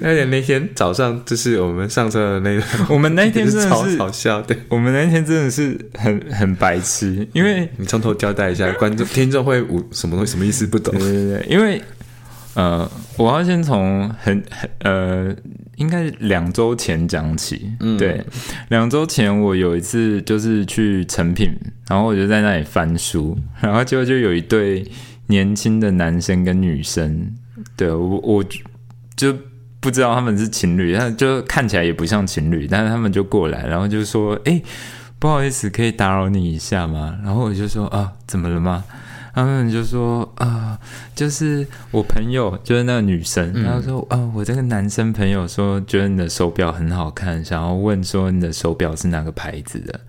[0.00, 11.82] 而且 那天早上就是我们上车的那个，我们那天真的是好笑，对，我们那天真的是很很白痴，因为你从头交代一下，观众 听众会无什么东西什么意思不懂，对对对，因为。
[12.54, 15.32] 呃，我要先从很很呃，
[15.80, 17.72] 应该两周前讲起。
[17.80, 18.22] 嗯，对，
[18.68, 21.50] 两周前我有一次就是去成品，
[21.88, 24.86] 然后我就在那里翻书， 然后就就有一对
[25.28, 27.34] 年轻的男生跟女生，
[27.76, 28.44] 对我我
[29.16, 29.34] 就
[29.80, 34.60] 不知道他们是情侣，但就看起来也不像情侣，但是他们就过来，然后就说：“哎，
[35.18, 38.84] 不好意思，可以打扰你一下吗？”然后我就说：“啊，怎么了吗？”
[39.34, 40.78] 他们就说啊，
[41.14, 50.00] 就是我朋友，就是那个女生，她说啊，我这个男生朋友说，觉得你的手表很好看，想要问说你的手表是哪个牌子的。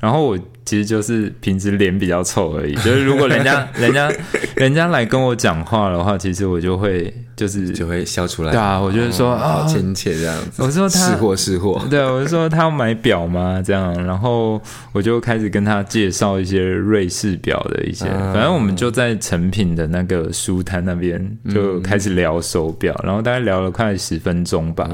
[0.00, 4.12] 然后我其实就是平时脸比较臭而已，就是如果人家 人家
[4.56, 7.12] 人家来跟我讲话的话，其实我就会。
[7.38, 10.60] 就是就会笑出来，对啊，我就是说好亲切这样子。
[10.60, 13.62] 我说他是货是货， 对，我就说他要买表吗？
[13.64, 24.90] 这样，然后我就开始跟他介绍一些瑞士表的一些，反正我们就在成品的那个书摊那边就开始聊手表，然后大概聊了快十分钟吧。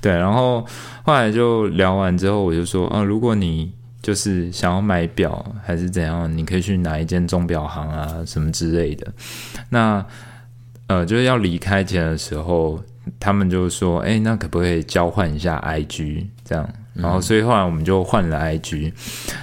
[0.00, 0.64] 对，然后
[1.02, 9.06] 后来就聊完之后，我就说啊，如果你就是想要买表还是怎样，你可以去哪一间钟表行啊，什么之类的。
[9.70, 10.04] 那
[10.86, 12.82] 呃，就是要离开前的时候，
[13.18, 18.92] 他们就说：“哎，那可不可以交换一下 IG 这样？”然后，所以后来我们就换了 IG。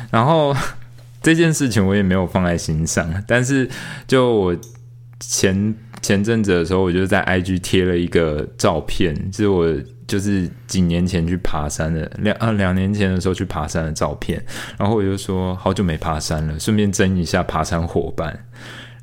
[0.10, 0.56] 然后
[1.22, 3.70] 这件事情我也没有放在心上，但是
[4.08, 4.56] 就我
[5.20, 9.68] 前前阵子的时候，我就在 IG 贴了一个照片，是我
[10.08, 14.44] 就是几年前去爬山的两啊两年前的时候去爬山的照片。
[14.78, 18.46] 然后我就说好久没爬山了，顺便争一下爬山伙伴。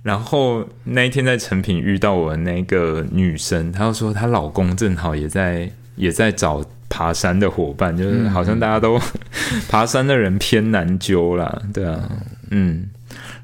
[0.03, 8.99] 然后那一天在成品遇到我那个女生，她说她老公正好也在也在找爬山的伙伴，就是好像大家都
[9.69, 12.09] 爬山的人偏难揪啦，对啊，
[12.51, 12.89] 嗯，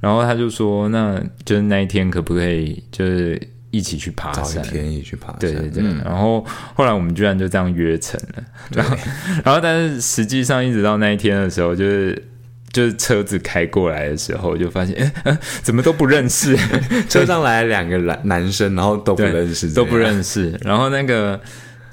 [0.00, 3.38] 然后她就说，那就是那一天可不可以就是
[3.70, 4.62] 一起去爬山？
[4.62, 5.82] 天一起去爬山，对对对。
[6.04, 8.96] 然后后来我们居然就这样约成了，然后。
[9.44, 12.30] 然后但是实际上一直到那一天的时候，就是。
[12.74, 16.54] 就是车子开过来的时候，就发现哎，怎么都不认识，
[17.08, 21.40] 车上来两个男男生，然后都不认识，都不认识，然后那个。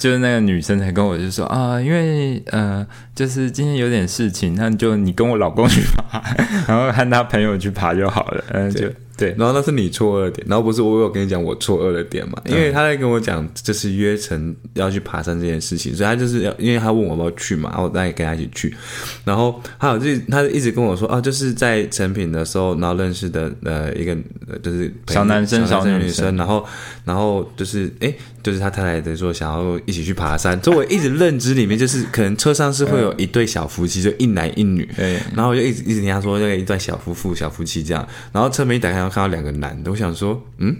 [0.01, 6.19] 就是那个女生才跟我就说啊，因为呃，就是今天有点事情，那就你跟我老公去爬，
[6.67, 8.89] 然后和他朋友去爬就好了，嗯，就。
[9.21, 12.41] 对，然后那是你错愕点，然后不是我有跟你讲我错愕的点嘛？
[12.47, 18.75] 因为他在跟我讲，就是约成要去爬山这件事情，所以他就是要，因为他问我要不要去嘛，然后我也跟他一起去。
[19.23, 24.17] 然后还有就他一直跟我说啊，就是在成品的时候，然后认识的呃一个
[24.63, 26.65] 就是小男生、小女生，然后
[27.05, 30.57] 然后就是哎，就是他太太在说想要一起去爬山。
[30.63, 34.89] 所以我一直认知里面就是可能车上是会有一对小夫妻，就一男一女。
[34.95, 38.07] 对，然后我就一直一直听他说那个一段小夫妇、小夫妻这样。
[38.31, 39.01] 然后车门一打开。
[39.01, 40.77] 看到两个男的，我想说，嗯，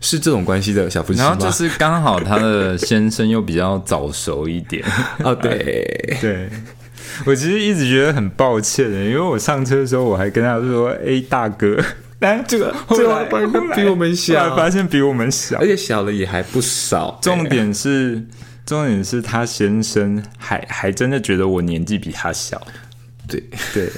[0.00, 4.84] 是这种关系的小夫妻然后就是刚好他的先生又比较早熟一点。
[5.24, 6.50] 哦，对 对，
[7.24, 11.82] 我其实一直觉得很抱歉的，因为我上车的时候我还跟他说：“哎，大哥，
[12.20, 13.24] 但这个这个
[13.74, 17.18] 比我们小，发现比我们小，而且小了也还不少。
[17.20, 18.22] 重点是，
[18.64, 22.64] 重点是他先生还还真的觉得我年纪比他小。”
[23.26, 23.40] 对
[23.72, 23.88] 对，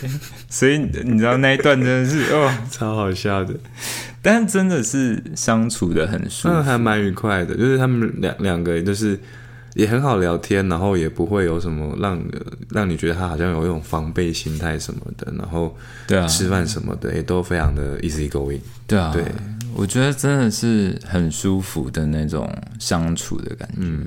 [0.50, 3.54] 所以你知道那一段真的是哦，超好笑的，
[4.20, 7.56] 但真的是相处的很舒服，还蛮愉快的。
[7.56, 9.18] 就是他们两两个，就是
[9.74, 12.22] 也很好聊天，然后也不会有什么让
[12.70, 15.32] 让你觉得他好像有一种防备心态什么的。
[15.38, 18.61] 然后对啊，吃饭什么的也都非常的 easy going。
[18.87, 19.24] 对啊，对，
[19.74, 23.76] 我觉得真的是很舒服的那种相处的感觉。
[23.78, 24.06] 嗯，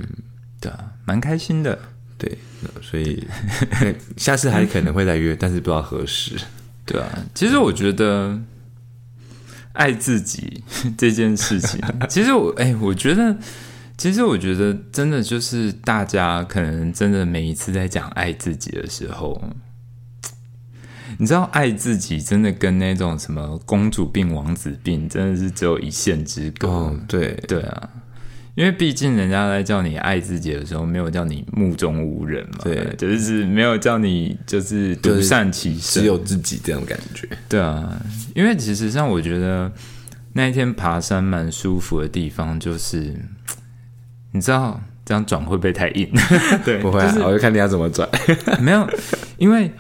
[0.60, 1.78] 对啊，蛮开心的。
[2.18, 2.38] 对，
[2.82, 3.28] 所以
[4.16, 6.36] 下次还可能会再约，但是不知道何时。
[6.86, 8.40] 对啊，其实我觉得
[9.74, 10.64] 爱自己
[10.98, 13.36] 这件事情， 其实我哎，我觉得，
[13.98, 19.42] 其实我觉得真的就是大家可能真的每一次在讲爱自己的时候，
[21.18, 26.94] 你知道，爱自己真的跟那种什么公主病、王子病，真的是只有一线之隔。
[27.08, 27.90] 对，对啊。
[28.56, 37.28] 因为毕竟人家在叫你爱自己的时候，没有叫你目中无人嘛，对，就是没有叫你就是独善其身，只有自己这种感觉。
[37.50, 38.02] 对啊，
[38.34, 39.70] 因为其实像我觉得
[40.32, 43.14] 那一天爬山蛮舒服的地方，就是
[44.36, 46.08] 你知道这样转会不会太硬？
[46.66, 48.08] 对，不会，我就看你要怎么转。
[48.62, 48.88] 没有，
[49.38, 49.72] 因为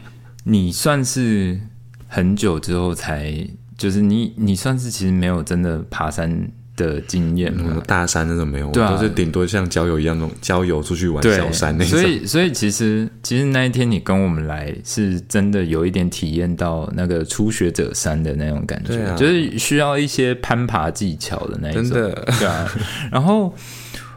[0.45, 1.59] 你算是
[2.07, 3.35] 很久之后才，
[3.77, 6.49] 就是你你算是其实没有真的爬山。
[6.77, 7.55] 的经验，
[7.87, 11.97] 大山那种没有，都是顶多像郊游一样那种郊游出去玩小山那种。
[11.97, 21.91] 所以，所以其实其实那一天你跟我们来，是真的有一点体验到那个初学者山的那种感觉，就是需要一些攀爬技巧的那一种。
[21.91, 22.69] 对啊。
[23.09, 23.55] 然后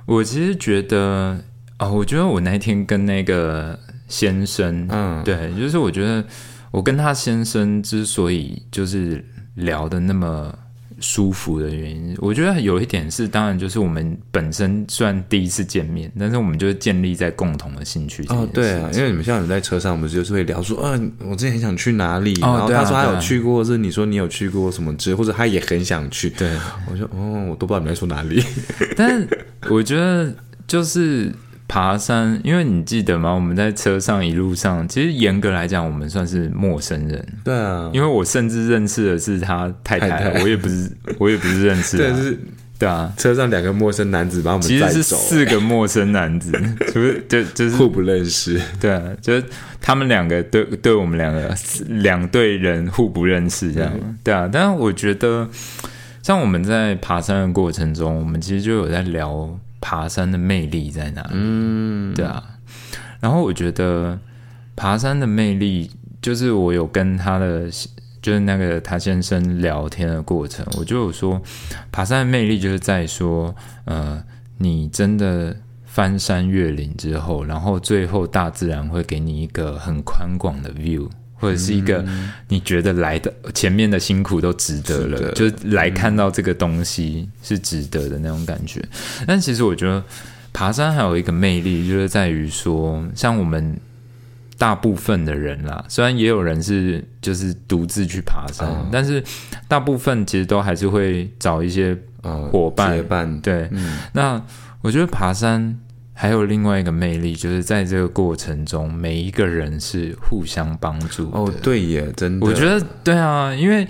[0.08, 1.38] 我其实觉得
[1.78, 6.24] 哦，我觉得我那天跟那个先生，嗯，对，就是我觉得
[6.70, 9.22] 我跟他先生之所以就是
[9.54, 10.58] 聊的那么。
[11.00, 18.24] 舒服的原因，我觉得有一点是，当然就是我们本身虽然第一次见面，但是我们就是建立在共同的兴趣。
[18.28, 26.30] 哦，对啊，因为你们像你在车上，我们就是会聊说，嗯，我之前很想去哪里，然后他说他有去过，或者你说你有去过什么之类，或者他也很想去。
[26.30, 26.50] 对，
[26.90, 28.42] 我说哦，我都不知道你在说哪里。
[28.96, 29.26] 但
[29.70, 30.34] 我觉得
[30.66, 31.32] 就是。
[31.68, 33.30] 爬山，因为你记得吗？
[33.30, 37.22] 我们在车上一路上，其实严格来讲，我们算是陌生人。
[37.44, 41.98] 对啊，因为我甚至认识的是他太太，我也不是，我也不是认识。
[42.00, 42.38] 对，是，
[42.78, 43.12] 对啊。
[43.18, 46.50] 车上两个陌生男子把我们其实是四个陌生男子，
[46.92, 48.58] 就是就就是互不认识。
[48.80, 49.44] 对啊，就是
[49.78, 51.54] 他们两个对对我们两个
[51.88, 53.92] 两队人互不认识这样。
[54.24, 55.46] 对啊，但是我觉得，
[56.22, 59.58] 像我们在爬山的过程中，我们其实就有在聊。
[59.80, 61.30] 爬山的魅力在哪里？
[61.32, 62.42] 嗯，对啊。
[63.20, 64.18] 然后我觉得
[64.76, 65.90] 爬山的魅力，
[66.22, 67.68] 就是我有跟他的，
[68.22, 71.40] 就是那个他先生聊天的过程，我就有说，
[71.90, 74.22] 爬山的魅力就是在说，呃，
[74.58, 81.08] 你真的翻山越岭之后，然后最后大自然会给你一个很宽广的 view。
[81.38, 82.04] 或者是一个
[82.48, 88.84] 你觉得来的前面的辛苦都值得了，就来看到这个东西是值得的那种感觉。
[89.26, 90.02] 但其实我觉得
[90.52, 93.78] 爬山还有一个魅力，就是在于说，像我们
[94.56, 99.22] 大部分的人啦，虽然也有人是就是独自去爬山，但是
[99.68, 101.96] 大部分其实都还是会找一些
[102.50, 103.40] 伙伴伴。
[103.40, 103.70] 对，
[104.12, 104.42] 那
[104.80, 105.78] 我觉得爬山。
[106.18, 111.30] 还有另外一个魅力，就是在这个过程中，每一个人是互相帮助。
[111.32, 113.86] 哦，对耶，真的，我觉得对啊，因为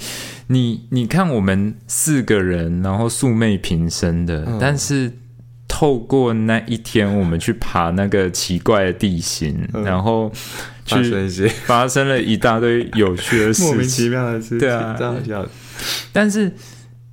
[0.48, 5.10] 你你看，我们四个人，然后素昧平生的，但是。
[5.70, 10.32] 透过那一天，我们去爬那个奇怪的地形，然后
[10.86, 14.96] 发生一些发生了一大堆有趣的事情，莫名其妙的事情，对啊，
[16.10, 16.50] 但是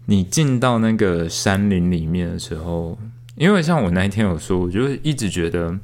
[0.05, 2.97] 你进到那个山林里面的时候，
[3.35, 5.77] 因为像我那一天有说，我就一直觉得。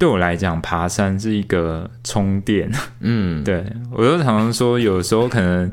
[0.00, 2.70] 对我来讲，爬山是一个充电。
[3.00, 5.68] 嗯，对我就常常说，有时候可能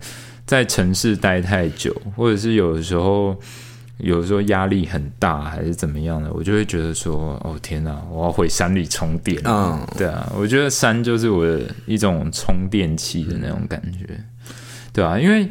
[0.48, 3.40] 在城市待太久，或者是有的时候，
[4.00, 9.40] 有时候压力很大，还是怎么样的，我就会觉得说，哦天哪，我要回山里充电。
[9.46, 14.08] 嗯，对啊，我觉得山就是我的一种充电器的那种感觉，
[14.92, 15.48] 对啊，因为。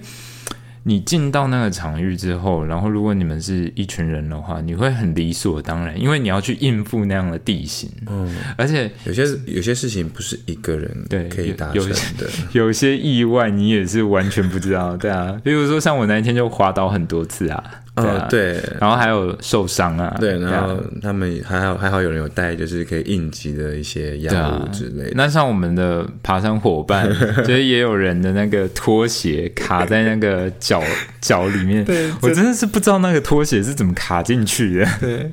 [0.87, 7.91] 你进到那个场域之后，然后如果你们是一群人的话，你会很理所当然，因为你要去应付那样的地形。
[8.07, 15.41] 嗯，而且有些有些事情不是一个人对可以达成的，有些意外你也是完全不知道，对啊。
[15.43, 17.65] 比如说像我那一天就滑倒很多次啊。
[17.97, 25.13] 哦，对，然后还有受伤啊，对，然后他们还好还好有人有带，就是可以应急的一些药物之类。
[25.15, 27.09] 那像我们的爬山伙伴，
[27.47, 30.83] 就是也有人的那个拖鞋卡在那个脚
[31.21, 34.89] 脚里面，对我真的是不知道那个拖鞋是怎么卡进去的。
[35.01, 35.31] 对。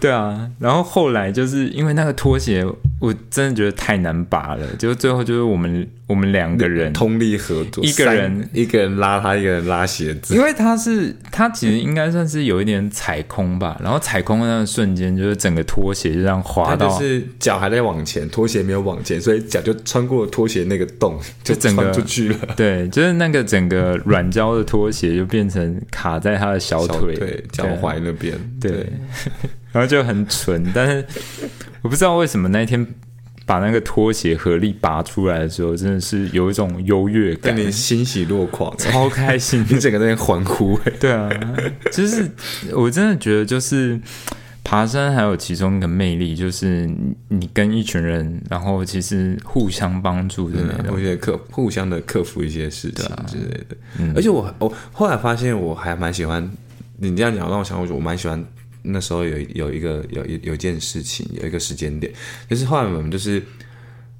[0.00, 2.66] 对啊，然后后来就是因为那个拖鞋，
[3.02, 4.64] 我真的觉得太难拔了。
[4.78, 10.36] 就最后就是我们我们两个人通力合作，一个人一个人拉他，一个人拉鞋子。
[10.36, 22.38] 因为他是他其实应该算是有一点踩空吧，然后踩空的那个瞬间，就是整个拖鞋就这样滑到，是脚还在往前，拖鞋没有往前，所以脚就穿过拖鞋那个洞，就整个出去了。
[22.56, 28.38] 对，就是那个整个软胶的拖鞋就变成卡在他的小腿、脚踝那边。
[28.60, 28.86] 对。
[29.72, 31.02] 然后就很蠢，但是
[31.82, 32.86] 我不知道为什么那一天
[33.44, 40.78] 把那个拖鞋合力拔出来的时候，真的是有一种优越感，你欣喜若狂，超开心，你整个在欢呼。
[41.00, 41.28] 对啊，
[41.90, 42.30] 就是
[42.72, 44.00] 我真的觉得，就是
[44.62, 46.88] 爬山还有其中一个魅力，就是
[47.28, 53.76] 你跟一群人，然后其实互相帮助的那种，而且克互相的克服一些事情之类的。
[54.14, 56.48] 而且我我后来发现，我还蛮喜欢
[56.98, 58.42] 你这样讲，让我想，我我蛮喜欢。
[58.82, 62.12] 那时候有有一个有有有件事情，有一个时间点，
[62.48, 63.42] 就是后来我们就是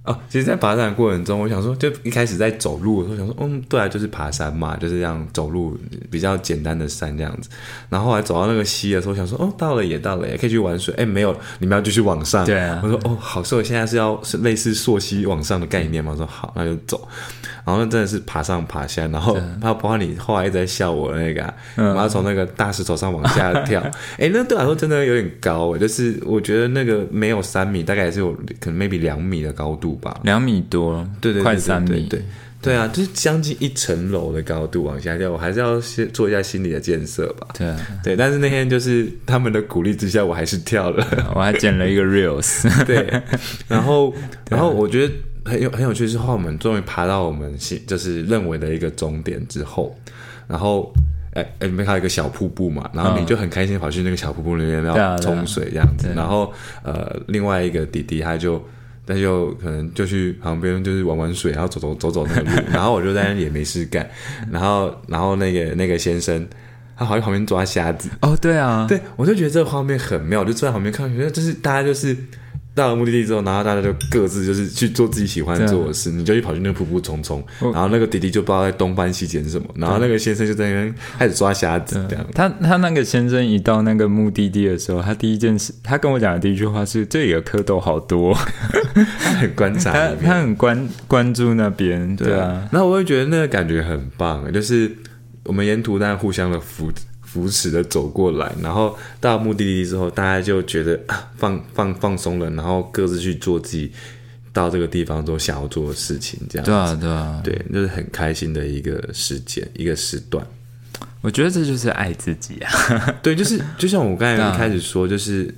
[0.05, 5.79] 哦，其实，在爬山的过程中，我想说，就一开始在走路的时候，想说，嗯，对啊，就是爬山嘛，就是这样走路
[6.11, 7.49] 比较简单的山这样子。
[7.89, 10.93] 然后后来走到那个溪的时候，想说，哦，到了也到了，也可以去玩水。
[10.95, 12.45] 哎，没有，你们要继续往上。
[12.45, 12.81] 对啊。
[12.83, 16.11] 我说，哦，好，所以现在是要是类似溯溪往上的概念嘛？
[16.11, 17.09] 我说好，那就走。
[17.65, 23.81] 然后真的是爬上爬下，然后包括你后来一直在笑我那个，我要从那个大石头上往下跳，
[24.19, 32.23] 哎，那对我来说真的有点高，就是我觉得那个没有三米，大概也是有可能 maybe 两米的高度吧，两米多，对对，快三米，对。
[32.61, 41.05] 对啊，就是将近一层楼的高度往下跳，我还是要先做一下心理的建设吧，对对，但是那天就是他们的鼓励之下，我还是跳了，
[41.35, 43.21] 我还剪了一个 reels， 对，
[43.67, 44.15] 然后
[44.49, 45.13] 然后我觉得。
[45.45, 49.97] 很有很有趣，是后我们终于爬到我们心就是认为的一个终点之后，
[50.47, 50.93] 然后
[51.35, 58.63] 哎哎，里面还有一个小瀑布嘛，然后你就很开心跑去那个小瀑布里面要冲水这样子，然后呃，另外一个弟弟他就
[59.07, 64.09] 他就可能就去旁边就是玩玩水，然后走走走走那个路， 然后我就在那里也没事干，
[64.51, 66.47] 然后然后那个那个先生
[66.97, 68.09] 他好在旁边抓虾子。
[68.21, 72.17] 哦，对啊，对我就觉得这个画面很妙，就坐在旁边看，觉得就是大家就是。
[72.75, 82.05] 到了目的地之后，然后大家就各自就是去做自己喜欢做的事，你就去跑去那个瀑布冲冲，然后那个弟弟就不知道在东翻西捡什么，然后那个先生就在那边开始抓瞎子。
[82.09, 88.35] 这样，他他那个先生一到那个目的地的时候，他第一件事，他跟我讲的第一句话是：“这里的蝌蚪好多。”
[89.21, 92.69] 他很观察， 他他很关关注那边，对啊。
[92.73, 94.91] 然后我会觉得那个感觉很棒，就是
[95.45, 96.91] 我们沿途大家互相的扶。
[97.33, 101.01] 扶持的走过来，然后到目的地之后，大家就觉得
[101.39, 103.91] 放放放松了，然后各自去做自己
[104.53, 110.47] 到这个地方都想要做的事情，这样对啊，对啊，对，就是很开心的一个时间，一个时段。
[111.23, 112.71] 我觉得这就是爱自己啊，
[113.25, 115.53] 对，就是就像我刚才一开始说，就是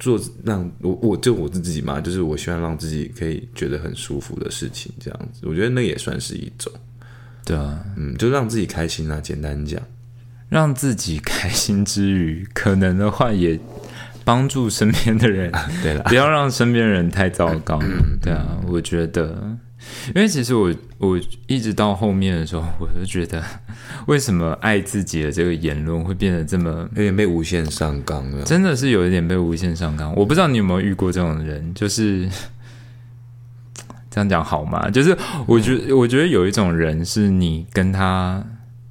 [0.00, 6.72] 做让我我就我自己嘛，就是我希望让自己可以觉得很舒服的事情，这样子，我觉得那也算是一种，
[7.44, 9.80] 对啊，嗯，就让自己开心啊，简单讲。
[10.48, 13.58] 让自己开心之余，可能的话也
[14.24, 15.52] 帮助身边的人。
[15.82, 17.78] 对了，不要让身边人太糟糕。
[18.22, 19.56] 对啊，我觉得，
[20.14, 23.44] 因为其实我我一直到后面的时候，我就觉得，
[24.08, 28.42] 为什么爱自己的这个言论会变得这么有点被无限上纲了？
[28.44, 30.14] 真的是有一点被无限上纲。
[30.16, 32.26] 我不知道你有没有遇过这种人，就是
[34.10, 34.88] 这样讲好吗？
[34.88, 38.42] 就是我觉得，我觉得有一种人是你跟他，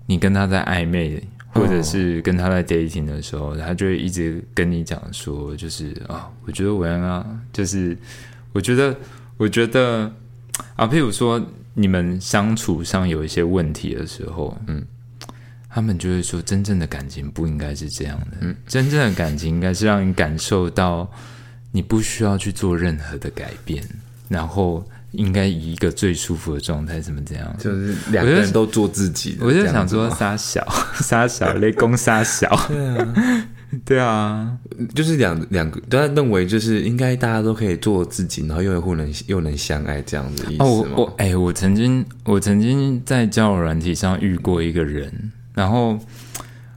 [0.05, 1.24] 你跟他在暧昧。
[1.58, 7.97] 或者是跟他在 dating 的时候，他就会一直跟你讲说，就是啊，我觉得我啊，就是
[8.53, 8.95] 我觉得，
[9.38, 10.12] 我觉得
[10.76, 11.43] 啊，譬如说
[11.74, 14.86] 你们相处上有一些问题的时候，嗯，
[15.70, 21.12] 他们就会说，真正的感情不应该是这样的，嗯，真正的感情应该是让你感受到
[21.72, 23.84] 你不需要去做任何的改变，
[24.30, 24.88] 然后。
[25.18, 27.55] 应该以一个最舒服的状态，怎么这样？
[27.59, 29.36] 就是两个人都做自己。
[29.41, 30.65] 我就想说，杀小
[31.01, 33.13] 杀小雷公杀小，对啊，
[33.84, 34.57] 对啊，
[34.93, 45.99] 就是两两个，都认为就是应该大家都可以做自己，然后又互能又能相爱这样子意思哦，我我哎，我曾经我曾经在交友软体上遇过一个人，然后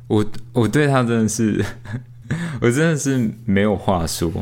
[0.07, 1.63] 我我对他真的是，
[2.63, 4.33] 我真的是没有话说，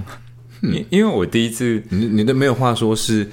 [0.62, 3.28] 因因为我第一次，你你都没有话说是。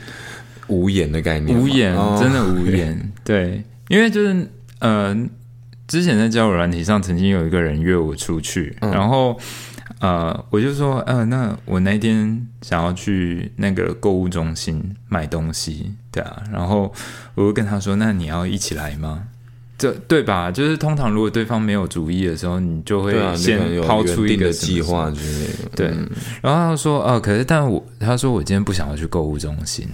[0.67, 3.11] 无言的概念，无言，真的无言。
[3.23, 4.47] 对，因为就是，
[4.79, 5.15] 呃，
[5.87, 9.37] 之前在交友软体上，曾经有一个人约我出去，然后，
[9.99, 16.91] 呃，我就说，呃，那我那天想要去那个购物中心买东西，对啊，然后
[17.35, 19.23] 我就跟他说，那你要一起来吗？
[19.77, 20.49] 这对吧？
[20.49, 25.69] 就是通常如果对方没有主意的时候，你就会先抛出一个计划之类的。
[25.75, 25.87] 对，
[26.41, 29.85] 然后他说，哦，可是，但我他说我今天不想要去购物中心。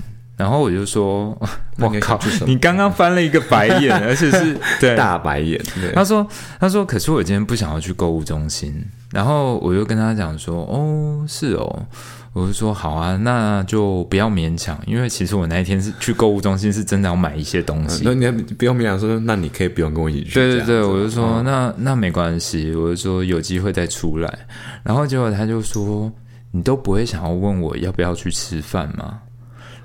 [0.41, 1.37] 然后我就说
[1.77, 5.61] ：“我靠，你刚刚翻了一个白眼， 而且是对大白眼。”
[5.93, 6.25] 他说
[6.59, 8.73] ：“他说，可是我今天不想要去购物中心。”
[9.13, 11.85] 然后我就跟他讲说：“哦，是哦。”
[12.33, 18.03] 我就说：“好啊，那就不要勉强，因为其实我那一天是去购物中心，是真的要买一些东西。
[18.05, 24.33] 那你不用勉强说，那你可以不用跟我一起去。”对对对，我就说：“那那没关系。”我就说：“有机会再出来。”
[24.81, 26.09] 然后结果他就说
[26.51, 29.19] ：“你都不会想要问我要不要去吃饭吗？”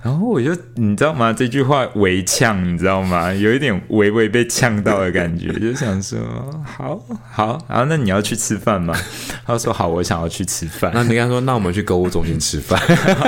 [0.07, 1.33] 然后我就你知道吗？
[1.33, 3.35] 这句话微呛，你知道吗？
[3.35, 6.21] 有一点微微被呛到的感觉，就想说
[6.65, 6.97] 好
[7.29, 8.97] 好，然后那你要去吃饭吗？
[9.45, 10.93] 他说好，我想要去吃饭。
[10.95, 12.81] 那你跟他说，那我们去购物中心吃饭。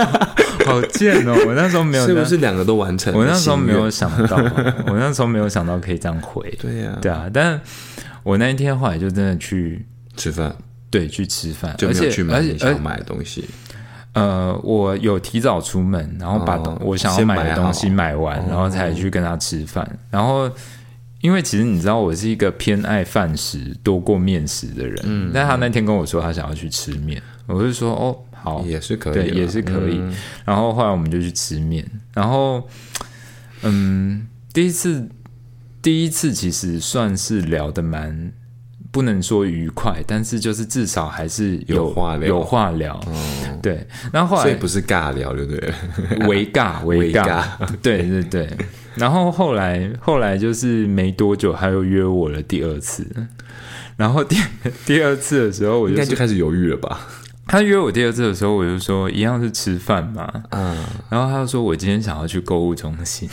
[0.64, 1.34] 好贱哦！
[1.48, 3.12] 我那时候没有，是不是两个都完成？
[3.12, 4.36] 我那时候没有想到，
[4.86, 6.48] 我那时候没有想到可以这样回。
[6.60, 7.28] 对呀，对啊。
[7.32, 7.60] 但
[8.22, 9.84] 我那一天后来就真的去
[10.16, 10.54] 吃饭，
[10.90, 13.48] 对，去吃饭，就没有去买你想买的东西。
[14.18, 19.88] 呃，我有提早出门，然后把我想要买的东西买完，然后才去跟他吃饭。
[20.10, 20.50] 然后，
[21.20, 25.00] 因为其实你知道，我是一个偏爱饭食多过面食的人。
[25.04, 30.00] 嗯，但他那天跟我说他想要去吃面，我就说哦，好，也是可以，也是可以。
[30.44, 31.84] 然后后来我们就去吃面。
[32.12, 32.66] 然后，
[33.62, 35.08] 嗯，第一次，
[35.80, 38.32] 第一次其实算是聊的蛮。
[38.90, 42.98] 不能说愉快，但是就是至少还是有话聊，有话聊。
[43.62, 45.72] 对，然后后来不是尬聊，对不对？
[46.26, 47.44] 微尬，微尬。
[47.82, 48.48] 对对对。
[48.94, 53.06] 然后后来后来就是没多久，他又约我了第二次。
[53.96, 54.36] 然后第
[54.86, 57.00] 第二次的时候，我应该就开始犹豫了吧？
[57.46, 60.32] 他约我第二次的时候，我就说一样是吃饭嘛。
[60.50, 60.76] 嗯。
[61.10, 63.28] 然后他就说我今天想要去购物中心。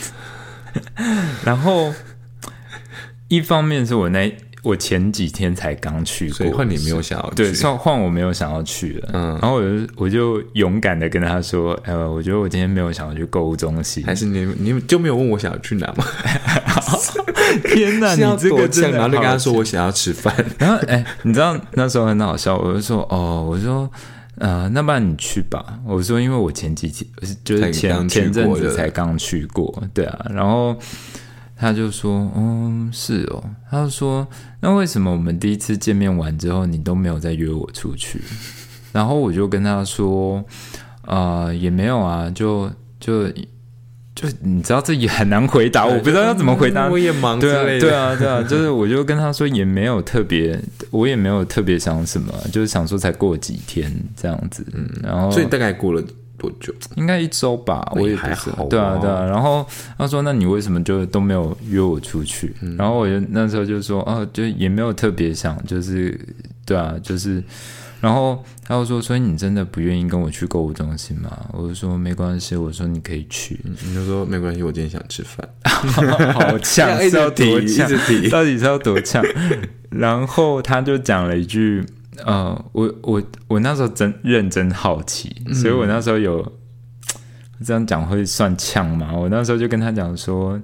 [1.45, 1.93] 然后
[3.29, 4.35] 一方面是我那。
[4.65, 9.09] 我前几天才刚去过，换你没有想要对，换换我没有想要去了。
[9.13, 16.03] 嗯，然后我就我就勇敢的跟他说：“呃，我觉得我今天没有想要去购物中心。”还是你你就没有问我想要去哪吗？
[17.75, 18.97] 天哪，你这个真的！
[18.97, 20.33] 然后就跟他说我想要吃饭。
[20.57, 23.87] 然后哎，你知道那时候很好笑，我就说：“哦，我说
[24.39, 27.07] 呃，那不然你去吧。”我说：“因为我前几天
[27.43, 30.75] 就是前前阵子才刚去过，对啊。”然后。
[31.57, 34.27] 他就说：“嗯，是哦。”他就说
[34.59, 38.21] ：“那为什么我们第一次见面完之后，你都没有再约我出去？”
[38.91, 40.43] 然后我就跟他说
[41.03, 43.29] ：“啊，也没有啊，就就
[44.13, 46.89] 就你知道这也很难回答，我不知道要怎么回答。
[46.89, 50.59] 我也忙，对啊，对啊，对啊，就是我就跟他说也没有特别，
[50.91, 54.65] 我也没有特别想什么，就是想说才过几天这样子。
[54.73, 56.03] 嗯，然后所以大概过了。”
[56.49, 56.73] 多久？
[56.95, 58.65] 应该一周吧，我也还好。
[58.65, 59.25] 对啊，对啊。
[59.25, 59.65] 然后
[59.97, 66.17] 他说：“那你为什么就都没有约我出去？”然后我就那时候就说：“哦，就也没有特别想，就是
[66.65, 67.43] 对啊，就是。”
[68.01, 75.47] 然后他又说：“所以你真的不愿意跟我去购物中心吗？”我就说：“没关系。”我说：“你可以去。”你就说：“没关系，我今天想吃饭。
[76.33, 77.89] ”好呛， 是要多呛？
[78.29, 79.23] 到底是要多呛？
[79.89, 81.83] 然后他就讲了一句。
[82.23, 86.59] 呃，我我我那时候真认真好奇，所以我那时候有
[87.63, 89.11] 这样讲会算呛吗？
[89.13, 90.59] 我那时候就跟他讲说，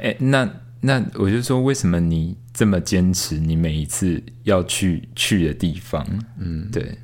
[0.00, 0.48] 哎，那
[0.80, 6.06] 那我就说，为什么你这么坚持你每一次要去去的地方？
[6.38, 6.96] 嗯，对，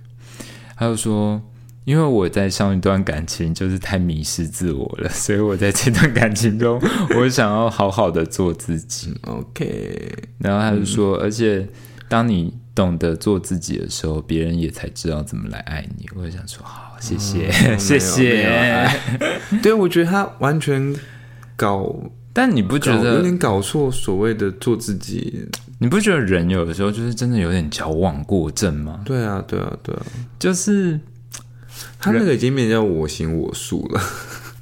[0.77, 1.43] 他就说，
[1.85, 6.81] 因为我在上一段感情就是太迷失自我了，所以我在这段感情中，
[7.17, 9.15] 我想要好好的做自己。
[9.23, 11.69] OK，然后他就说，而且。
[12.11, 16.07] 当你懂得做自己的时候，别人也才知道怎么来爱你。
[16.15, 18.89] 我就想说，好，谢谢， 谢谢。
[19.61, 20.95] 对，我觉得他完全
[21.57, 21.93] 搞，
[22.33, 25.49] 但你不觉得有点搞错所谓的做自己？
[25.81, 29.01] 你不觉得人有的时候就是真的有点矫枉过正吗？
[29.05, 30.03] 对啊，对啊，对啊，
[30.39, 31.01] 就是
[31.99, 34.01] 他那个已经变成我行我素了。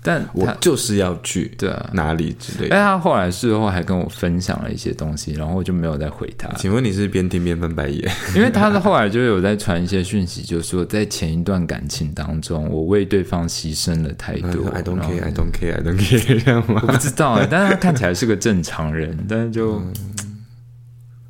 [0.07, 2.77] 但我就是要去对啊哪里之类的。
[2.77, 6.49] 哎，他后来事后还跟我分享了一些东西，然后我就没有再回他。
[6.57, 8.09] 请问你是边听边翻白眼？
[8.37, 14.69] 因为他的后来就有在传一些讯息，就说在前一段感情当中，我为对方牺牲了太多。
[14.73, 16.81] I don't care, I don't care, I don't care，这样吗？
[16.87, 19.83] 我不知道哎，但是他看起来是个正常人，但是就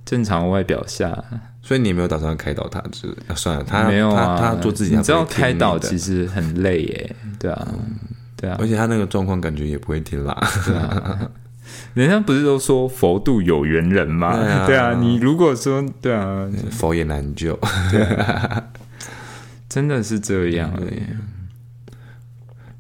[0.05, 1.17] 正常外表下，
[1.63, 2.83] 所以你没有打算开导他？
[2.93, 4.95] 是算了，他没有啊，他做自己。
[4.95, 7.67] 你知道开导其实很累耶，对啊。
[8.37, 10.37] 对啊，而且他那个状况感觉也不会听啦。
[10.67, 11.31] 对啊，
[11.95, 14.67] 人家不是都说佛度有缘人吗？
[14.67, 17.59] 对啊，你如果说对啊，佛也难救，
[19.69, 20.83] 真的是这样的。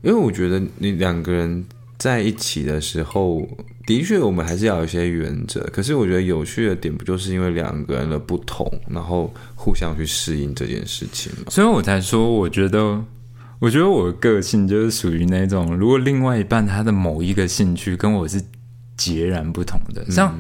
[0.03, 1.65] 因为我觉得你两个人
[1.99, 3.49] 在一起的时候，
[3.87, 5.61] 的确我们还是要有一些原则。
[5.73, 11.45] 可是我觉得有趣的点，不就是因为两个人的不同，然后互相去适应这件事情吗？
[11.49, 13.03] 所以我才说，我觉得。
[13.59, 18.43] 我觉得我的个性就是属于那种，如果另外一半他的某一个兴趣跟我是
[18.97, 20.39] 截然不同的，像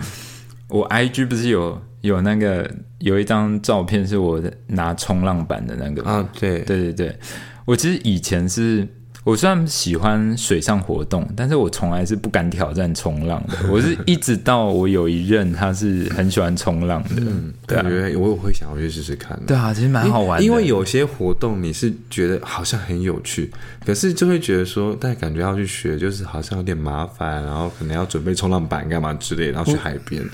[0.69, 6.61] 我 I G 不是有有那个有一张照片是我拿冲浪板的那个啊，对。
[6.61, 7.19] 对对对，
[7.65, 8.87] 我其实以前是。
[9.27, 13.57] 我虽然喜欢水上活动，但是我从来是不敢挑战冲浪的。
[13.69, 17.09] 我是一直到我有一任，他是很喜欢冲浪的。
[17.17, 19.37] 嗯，对，我我会想要去试试看。
[19.45, 20.45] 对啊，其实蛮好玩的。
[20.45, 23.51] 因为有些活动你是觉得好像很有趣，
[23.85, 30.25] 可是就会觉得说，但感觉要去学，就是好像有点麻烦，然后可能要准备冲浪板干嘛之类，然后去海边。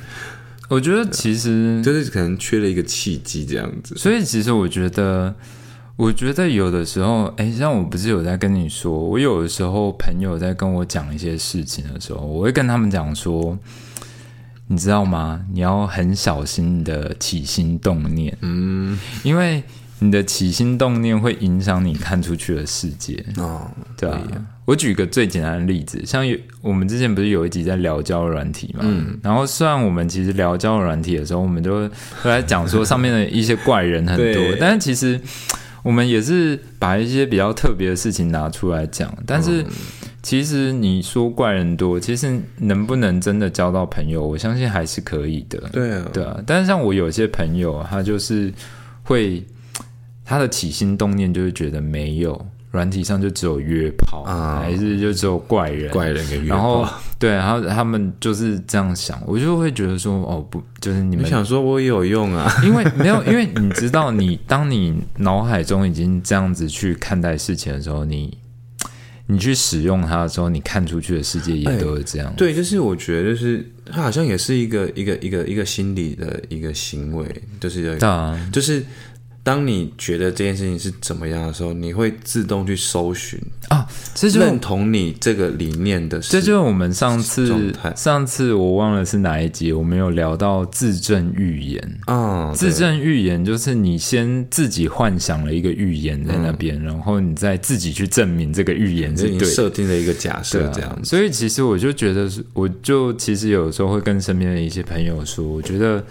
[0.69, 3.95] 我觉得其实就是可能缺了一个契机这样子。
[3.97, 5.35] 所以其实我觉得。
[5.97, 13.57] 我觉得有的时候，哎，像我不是有在跟你说，我有的时候朋友在跟我讲一些事情的时候，我会跟他们讲说，
[14.67, 15.45] 你知道吗？
[15.53, 19.63] 你要很小心的起心动念，嗯，因为
[19.99, 24.21] 你的起心动念会影响你看出去的世界哦，对啊。
[24.65, 31.89] 我举个最简单的例子，像有我们之前不是有一集在聊交友软体嘛，嗯，然后虽然我们其实聊交友软体的时候，我们就
[32.23, 35.21] 会来讲说上面的一些怪人很多， 但是其实。
[35.83, 39.65] 我们也是把一些比较特别的事情拿出来讲，但是
[40.23, 45.59] 其实你说怪人多，其实能不能真的交到朋友，我相信还是可以的。
[45.73, 46.41] 对啊，对啊。
[46.47, 48.53] 但是像我有些朋友，他就是
[49.03, 49.45] 会
[50.25, 52.47] 他的起心动念就是觉得没有。
[52.73, 55.91] 软体上就只有约炮，还是就只有怪人？
[55.93, 56.57] 怪人跟约炮。
[56.57, 62.51] 然后对，然后他们就是这样想，我就会觉得说，哦，不，就是你们想说我也有用啊？
[62.65, 68.39] 因为没有，因为你知道，你当你脑海中已经这样子去看待事情的时候，你
[69.27, 72.33] 你去使用它的时候，你看出去的世界也都是这样。
[72.39, 77.27] 对，就是我觉得，就是它好像也是一个一个一个一个心理的一个行为，
[77.61, 77.99] 就是
[78.51, 78.83] 就是。
[79.45, 83.41] 当你觉得这件事情是怎么样的时候，你会自动去搜寻
[83.71, 83.85] 啊，
[84.15, 86.21] 这就认同你这个理念的。
[86.21, 92.53] 这就是我们上次上次我忘了是哪一集，我们有聊到自证预言啊。
[92.55, 101.05] 自证预言就是你先自己幻想了一个预言在那边，然后你再自己去证明这个预言是对，设定了一个假设这样。
[101.05, 106.05] 所以其实我就觉得，我就其实有时候会跟身边的一些朋友说，我觉得。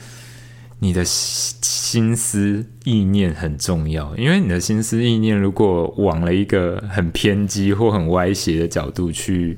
[0.83, 9.55] 你的心思意念很重要，因为你的心思意念如果往了一个很偏激或很歪斜的角度去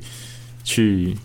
[0.66, 1.16] 去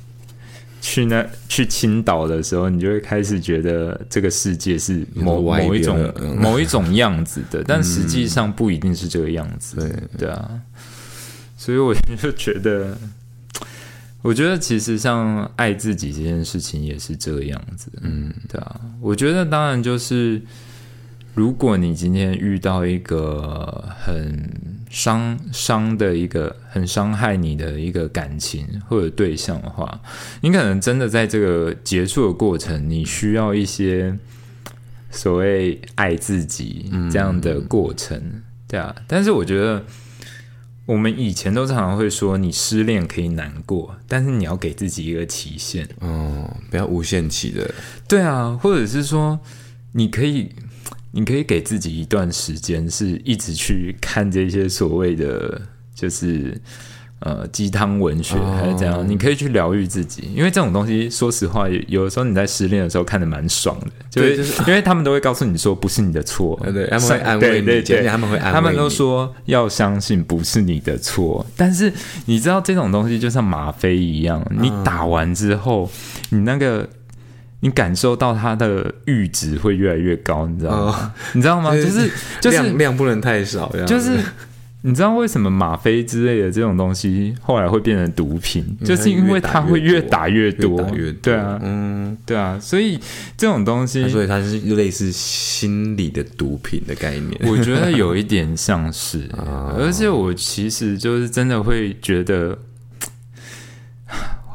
[0.80, 9.76] 去那去倾倒的时候，你就会开始觉得这个世界是某某一种 某一种样子的，但实际上不一定是这个样子。
[9.80, 10.61] 对对啊，
[11.57, 12.96] 所以我就觉得。
[14.21, 18.81] 我觉得其实像爱自己这件事情也是这个样子，嗯，对啊。
[19.01, 20.43] 我觉得当然就是，
[21.35, 24.51] 如果你今天遇到一个很
[24.91, 30.01] 伤伤的一个很伤害你的一个感情或者对象的话，
[30.41, 34.19] 你可能真的在这个结束的过程，你需要一些
[35.12, 38.21] 所谓爱自己这样的过程，
[38.66, 38.95] 对啊。
[39.07, 39.85] 但是我觉得。
[40.89, 47.74] 我们以前都常常会说，你失恋可以难过，但是你要给自己一个期限哦，不要无限期的。
[48.09, 49.39] 对啊，或者是说，
[49.93, 50.51] 你可以，
[51.11, 55.61] 你可以给自己一段时间，是一直去看这些所谓的，
[55.95, 56.59] 就是
[57.21, 60.31] 呃鸡汤文学还是怎样，你可以去疗愈自己。
[60.35, 71.45] 因为这种东西，说实话，有的时候你在失恋的时候看的蛮爽的，就是因为他们都会告诉你说不是你的错，对，他们会安慰你，他们会安慰他们都说要相信不是你的错。
[71.57, 71.93] 但是
[72.27, 75.91] 你知道这种东西就像吗啡一样，你打完之后，
[76.31, 76.89] 你那个。
[77.61, 81.12] 你感受到它的阈值会越来越高，你知道吗？
[81.33, 81.75] 你知道吗？
[81.75, 82.09] 就是
[82.41, 84.16] 就是量量不能太少，就是
[84.83, 90.81] 你知道为什么吗啡之类的这种东西后来会变成毒品，就是因为它会越打越多，
[91.22, 92.99] 对啊，嗯，对啊，所以
[93.37, 99.29] 这种东西，所以它是类似心理的毒品的概念，我觉得有一点像是，
[99.76, 102.57] 而且我其实就是真的会觉得。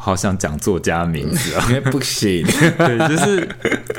[0.03, 2.45] 好想讲作家名字啊， 不行。
[2.77, 3.47] 对，就是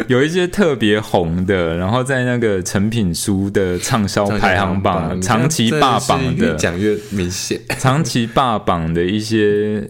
[0.06, 7.58] 有一些特别红的，然后在那个成品书的畅销排行榜长期霸榜的，越讲越明显。
[7.78, 9.88] 长期霸榜的一些。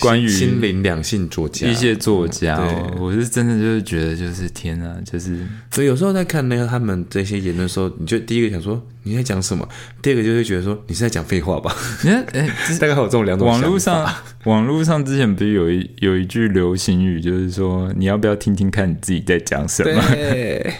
[0.00, 2.58] 关于心灵两性作家，一些作家，
[2.98, 9.68] 我是真的就是觉得，就是天啊，就是所以有时候在看那个他们这些言论的时候，你就第一个想说你在讲什么，
[10.02, 11.74] 第二个就会觉得说你是在讲废话吧？
[12.02, 13.46] 你看，哎， 大概有这种两种。
[13.46, 14.14] 网络上，
[14.44, 20.02] 网络上之前不是有一有一句流行语，就是说你要不要听听看你自己在讲什么？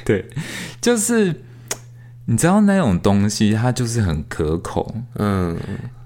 [0.04, 0.24] 对，
[0.80, 1.34] 就是
[2.30, 5.56] 你知道那种东西，它就是很可口，嗯。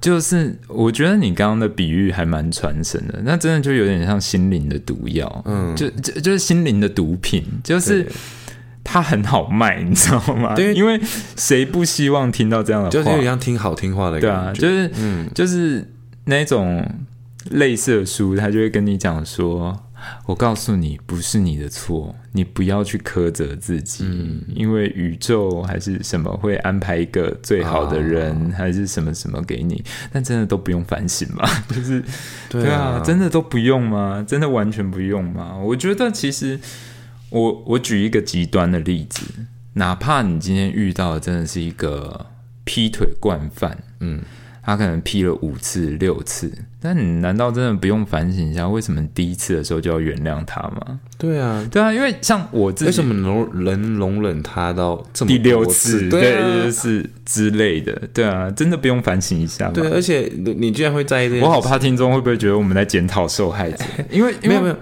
[0.00, 8.04] 就是我觉得你刚刚的比喻还蛮传神的，那真的就有点像心灵的毒药，嗯，就就就是心灵的毒品，就是
[8.82, 10.56] 它很好卖，你知道吗？
[10.56, 11.00] 对，因为
[11.36, 12.90] 谁不希望听到这样的话？
[12.90, 15.88] 就是像听好听话的感觉，对啊，就是嗯，就是
[16.24, 16.84] 那种
[17.50, 19.76] 类似的书，他就会跟你讲说。
[20.26, 24.05] 我告诉你，不是你的错，你不要去苛责自己，
[24.55, 29.82] 因为宇宙还是什么会安排一个最好的人，还是什么什么给你，
[30.12, 31.48] 但真的都不用反省吗？
[31.68, 32.03] 就是
[32.48, 34.24] 对啊，真的都不用吗？
[34.26, 35.57] 真的完全不用吗？
[35.59, 36.59] 我觉得其实，
[37.30, 39.24] 我我举一个极端的例子，
[39.74, 42.26] 哪怕你今天遇到的真的是一个
[42.64, 44.20] 劈腿惯犯，嗯。
[44.64, 51.00] 他可能批了五次六次，但你难道真的不用反省一下，为什么第一次的时候就要原谅他吗？
[51.18, 56.08] 对啊，对啊，因为像我自己，为什么能能容忍他到这么第六次？
[56.08, 58.00] 对，是之类的。
[58.14, 59.72] 对啊，真的不用反省一下吗？
[59.74, 63.84] 对，而且你居然会在意这，我好怕听众会不会觉得我们在检讨受害者？
[64.12, 64.76] 因为没有没有，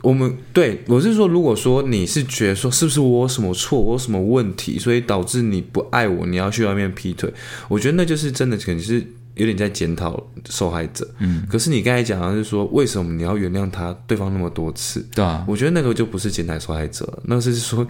[0.00, 7.30] 我们对我是说，如果说你是觉得说是不是我什么错，我什么问题，所以导致你不爱我，你要去外面劈腿，
[7.68, 9.06] 我觉得那就是真的，可能是。
[9.36, 15.06] 有点在检讨受害者，嗯，可是你刚才讲的是说，为什么你要原谅他对方那么多次？
[15.14, 17.86] 对啊，我觉得那个就不是检讨受害者，那是说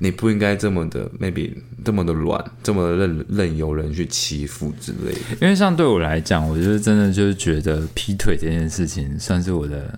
[0.00, 1.52] 你不应该这么的，maybe
[1.84, 5.20] 这么的软，这么任任由人去欺负之类的。
[5.40, 9.96] 因为像对我来讲，我就是真的就是觉得劈腿这件事情算是我的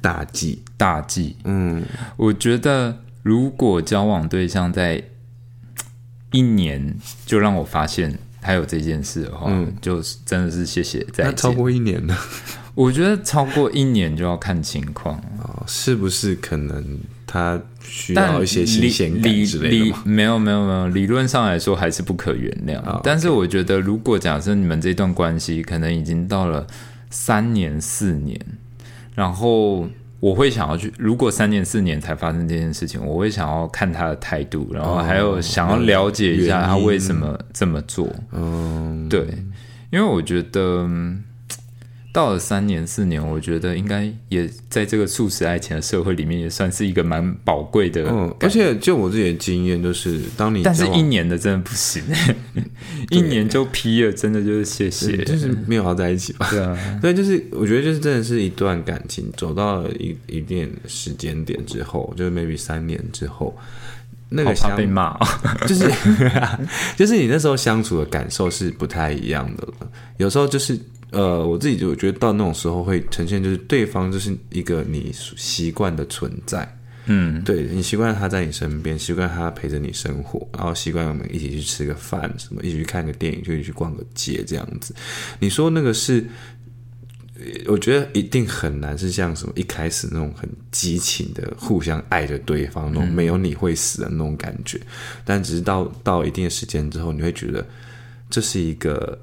[0.00, 1.36] 大忌大忌。
[1.44, 1.84] 嗯，
[2.16, 5.04] 我觉得如果交往对象在
[6.32, 8.18] 一年就让我发现。
[8.40, 11.06] 还有这件事的话，嗯，就真的是谢谢。
[11.18, 12.16] 那超过一年呢？
[12.74, 23.00] 我觉得超过一年就要看情况啊，是不是可能他需要一些新鲜感之类的没有没有没有，理论上来说还是不可原谅。
[23.02, 26.66] 但是我觉得，如果假设你们这段关系可能已经到了
[27.10, 28.40] 三年四年，
[29.14, 29.88] 然后。
[30.20, 38.08] 我会想要去，如果三年四年才发生这件事情，我会想要看他的态度，然后还有想要了解一下他为什么这么做。
[38.32, 39.26] 嗯，对，
[39.90, 40.88] 因为我觉得。
[42.12, 48.02] 到了三年四年，我觉得应该也在这个素食爱情的社会里面，也算是一个蛮宝贵的。
[48.10, 52.02] 嗯，而且就我自己的经验，就是当你但是一年的真的不行，
[53.10, 56.48] 一年就批了，真的就是谢谢，就是没有好在一起吧？
[56.50, 63.56] 对啊，对，就是我觉得就是真的是一段感情走到了一一定时间点之后，就是 maybe 三年之后，
[64.30, 65.16] 那个怕被骂，
[65.64, 65.88] 就是
[66.96, 70.76] 就是你那时候相处的感受是不太一样的了，有时候就是。
[71.10, 84.94] 呃，我自己就觉得到那种时候会呈现，就是对方就是一个你习惯的存在，嗯，对你习惯他在你身边，习惯他陪着你生活，然后习惯我们一起去吃个饭，什么一起去看个电影，就一起去逛个街这样子。
[85.40, 86.24] 你说那个是，
[87.66, 94.80] 我觉得一定很难是像什么一开始那种很激情的互相爱着对方那种没有你会死的那种感觉，
[95.24, 97.66] 但只是到到一定的时间之后，你会觉得
[98.30, 99.20] 这是一个。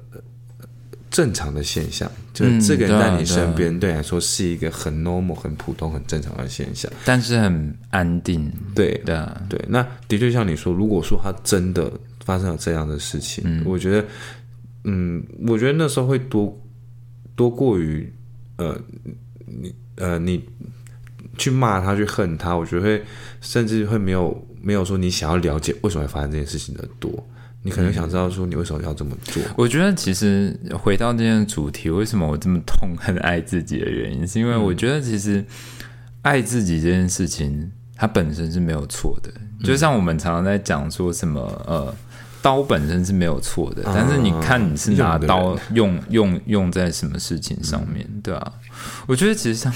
[1.10, 8.50] 正常的现象，就是这个人在你身边，对来说是一个很 normal、很普通、很正常的现象，但是很安定。
[8.74, 9.58] 对的，对。
[9.68, 11.90] 那的确像你说，如果说他真的
[12.24, 14.04] 发生了这样的事情，我觉得，
[14.84, 16.58] 嗯，我觉得那时候会多
[17.34, 18.12] 多过于
[18.56, 18.78] 呃
[19.46, 20.44] 你呃你
[21.36, 23.02] 去骂他去恨他，我觉得会
[23.40, 27.26] 甚至会没有没有说你想要了解为什么会发生这件事情的多。
[27.68, 29.42] 你可能想知道说你为什么要这么做？
[29.56, 35.44] 我觉得其实回到这件主题，为什么我这么痛恨爱自己的原因，是因为我觉得其实
[36.22, 39.30] 爱自己这件事情，它本身是没有错的。
[39.62, 41.94] 就像我们常常在讲说什么呃，
[42.40, 48.52] 刀本身是没有错的，但是你看你是拿刀用用用在什么事情上面，对啊，
[49.06, 49.72] 我觉得其实像。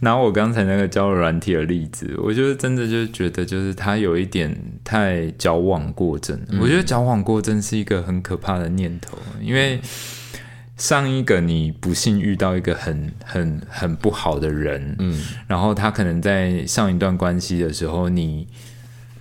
[0.02, 6.38] 拿我刚才那个交友软体的例子，我就是真的就是觉得，就是他有一点太矫枉过正。
[6.60, 9.80] 我觉得矫枉过正是一个很可怕的念头，因为
[10.76, 18.48] 上一个你不幸遇到一个很很很不好的人，嗯，然后他可能在上一段关系的时候，你。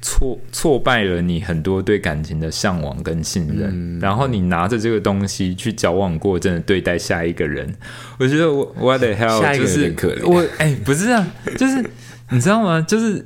[0.02, 7.76] 挫挫败了你很多对感情的向往跟信任，然后你拿着这个东西去矫枉过正的对待下一个人，
[8.18, 9.94] 我觉得我 what the hell 就是
[10.24, 11.28] 我哎不是啊，
[11.58, 11.84] 就是
[12.30, 12.82] 你知道吗？
[12.82, 13.26] 就是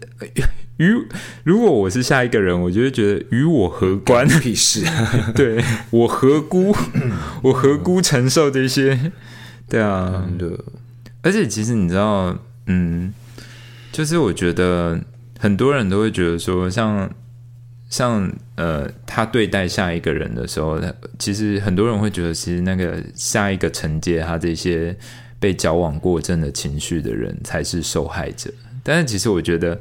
[0.78, 0.92] 与
[1.44, 4.28] 如果我是下一个人，我就会觉得与我何关？
[4.28, 4.84] 屁事！
[5.36, 6.76] 对我何辜？
[7.44, 9.12] 我何辜承受这些？
[9.70, 10.60] 对啊，的。
[11.22, 13.14] 而且其实你知道，嗯，
[13.92, 15.00] 就是我觉得。
[15.44, 17.14] 很多人都会觉得说，像
[17.90, 20.80] 像呃，他对待下一个人的时候，
[21.20, 24.96] 其实很多人会觉得，其实那个下一个承接他这些
[25.42, 28.50] 被矫枉过正的情绪的人才是受害者。
[28.84, 29.78] 但是，其实我觉得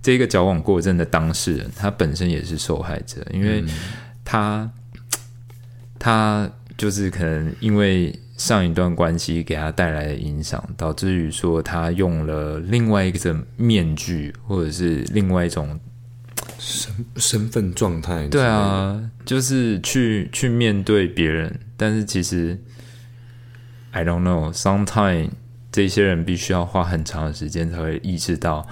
[0.00, 3.64] 这个矫枉过正的当事人，他本身也是受害者，因为
[4.24, 4.70] 他
[5.98, 6.48] 他
[6.78, 8.16] 就是可能因为。
[8.40, 15.78] 上一段关系给他带来的影响，导致于说他用了另外一个面具，或者是另外一种
[16.58, 18.26] 身身份状态。
[18.28, 22.58] 对啊，就是去去面对别人，但是其实
[23.90, 25.28] I don't know，sometime
[25.70, 28.66] 这些人必须要花很长的时间才会意识到，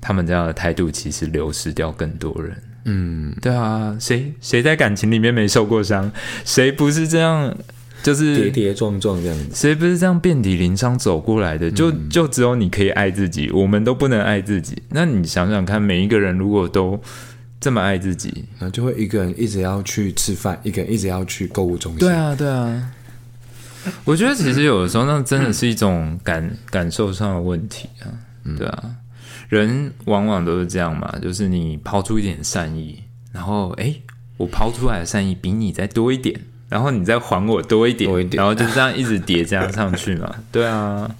[0.00, 2.62] 他们这样的态度其实流失掉更多人。
[2.84, 6.12] 嗯，对啊，谁谁在感情里面没受过伤？
[6.44, 7.52] 谁不是这样？
[8.02, 11.70] 就是跌跌撞撞这样子，谁不是这样遍体鳞伤走过来的？
[11.70, 14.80] 就就只有你可以爱自己，我们都不能爱自己。
[14.90, 17.00] 那你想想看，每一个人如果都
[17.60, 21.98] 这么爱自己，那就会一个人一直要去吃饭，一个人一直要去购物中心。
[21.98, 22.92] 对啊，对啊。
[24.04, 28.06] 我觉得其实有的时候，那真的是一种感感受上的问题啊。
[28.56, 28.90] 对啊，
[29.48, 33.94] 人往往都是这样嘛，就是你抛出一点善意，然后哎，
[34.36, 36.38] 我抛出来的善意比你再多一点。
[36.68, 40.34] 然后你再还我多一点，然后就这样一直叠加上去嘛。
[40.52, 41.10] 对啊，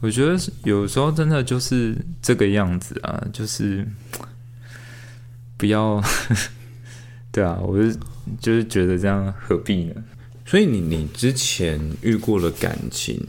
[0.00, 3.86] 我觉得有时候真的就是这个样子啊，就是
[5.56, 6.02] 不要。
[7.30, 7.96] 对啊，我是
[8.40, 9.94] 就是觉得这样何必呢？
[10.44, 13.22] 所以你你之前遇过的感情，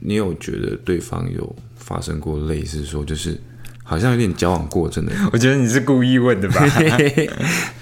[0.00, 3.38] 你有觉得对方有发生过类似说，就是
[3.82, 5.12] 好像有点交往过真的？
[5.30, 6.66] 我觉得你是故意问的吧？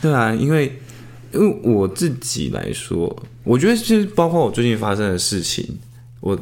[0.01, 0.77] 对啊，因为。
[1.33, 3.15] 因为我自己来说，
[3.45, 5.67] 我觉得就是包括我最近发生的事情，
[6.21, 6.39] 我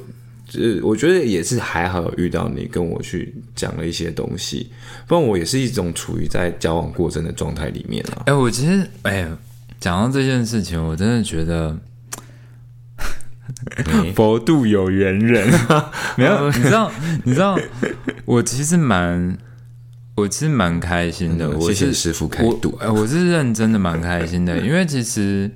[0.55, 4.71] 呃，我觉得也是还好有遇到你跟我去讲了一些东西，
[5.07, 8.23] 不然我也是一种处于在交往过程的状态里面啊。
[8.27, 9.29] 哎，我其实哎，
[9.81, 11.77] 讲到这件事情，我真的觉得
[14.15, 15.49] 佛度有缘人，
[16.17, 16.93] 没有，你知道，
[17.25, 17.59] 你知道，
[18.25, 19.37] 我其实蛮。
[20.17, 22.75] 我其实蛮开心的，谢谢师傅开度。
[22.81, 25.51] 哎，我是认真的蛮开心的，因为其实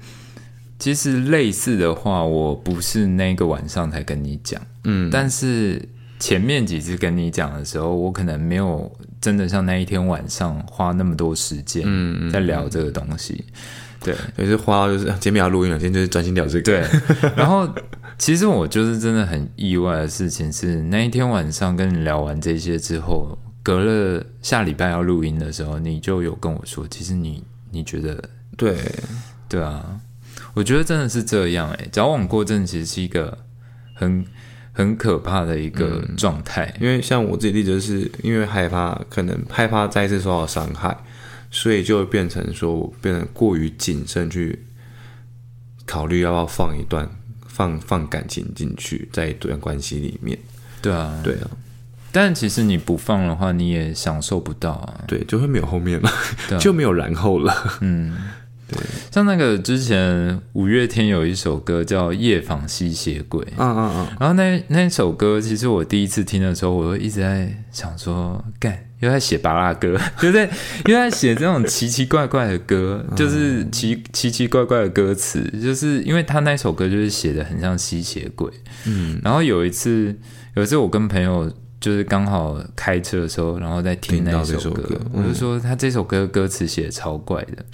[0.78, 5.80] 其实类似的话，我不是那个晚上才跟你讲，嗯，但是
[6.18, 13.42] 前面几次跟你讲的时候，我可能没有真的像那一天晚上花那么多时间，嗯在聊这个东西，
[14.04, 16.84] 对，也是花就是今天要录音了，今天就是专心聊这个，对。
[17.34, 17.66] 然后
[18.18, 23.38] 其实我就是真的很意外的事情是，那一天晚上跟你聊完这些之后。
[23.62, 28.22] 隔了下礼拜要录音的时候，你就有跟我说，其实你你觉得
[28.56, 28.76] 对。
[29.50, 30.00] 对啊，
[30.54, 33.36] 我觉得真的是这样哎，矫枉过正其实是一个
[33.94, 34.24] 很
[34.72, 40.96] 很可怕的一个状态，因为像我自己例子，就是因为害怕可能害怕再次受到伤害，
[41.50, 44.56] 所以就变成说我变得过于谨慎去
[45.84, 47.10] 考虑要不要放一段
[47.48, 50.38] 放放感情进去在一段关系里面，
[50.80, 51.50] 对啊，对啊。
[52.12, 55.04] 但其实你不放的话，你也享受不到啊。
[55.06, 56.10] 对，就会没有后面了，
[56.58, 57.54] 就没有然后了。
[57.80, 58.16] 嗯，
[58.68, 58.78] 对，
[59.10, 70.48] 像那个之前五月天有一首歌叫《夜访吸血鬼》，嗯嗯嗯，然后那那首歌，其实我第一次听的时候，我一直在想说，干又在写巴拉歌， 就在
[70.86, 78.50] 又在写这种奇奇怪怪的歌，就是奇奇奇怪怪的歌词，就是因为他那首歌就是写的很像吸血鬼，
[78.84, 80.14] 嗯，然后有一次，
[80.54, 81.50] 有一次我跟朋友
[81.80, 87.64] 就是刚好开车的时候，然后在听那首歌，我就说他这首歌歌词写的超怪的。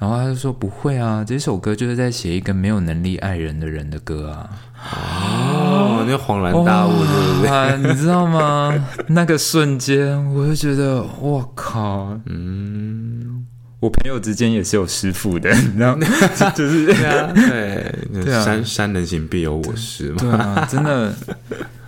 [0.00, 4.48] 然后他就说：“不会啊，这首歌就是在写一个没有能力爱人的人的歌啊。”
[4.94, 7.78] 哦，那恍然大悟，对不对？
[7.92, 8.72] 你知道吗？
[9.08, 13.44] 那个瞬间，我就觉得，我靠，嗯，
[13.80, 16.06] 我朋友之间也是有师傅的，你知道吗？
[16.54, 20.16] 就是对对啊，山山人行必有我师嘛。
[20.20, 21.12] 对啊，真的，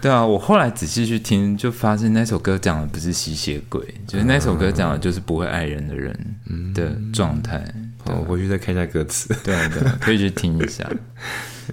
[0.01, 0.24] 对啊。
[0.24, 7.62] 我后来仔细去听，就发现那首歌讲的不是吸血鬼，就是那首歌讲的就是不会爱人的人的状态。
[8.07, 10.90] 我回去再看一下歌词，对对， 可以去听一下，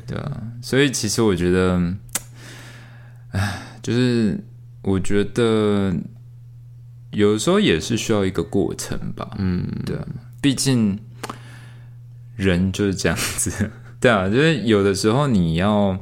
[0.06, 0.42] 对啊。
[0.62, 1.82] 所以其实我觉得，
[3.32, 4.38] 唉，就是
[4.82, 5.96] 我觉得
[7.12, 10.06] 有时候也是需要一个过程吧，嗯，对啊。
[10.42, 11.00] 毕竟
[12.36, 15.98] 人就是这样子， 对啊，就是有的时候你要。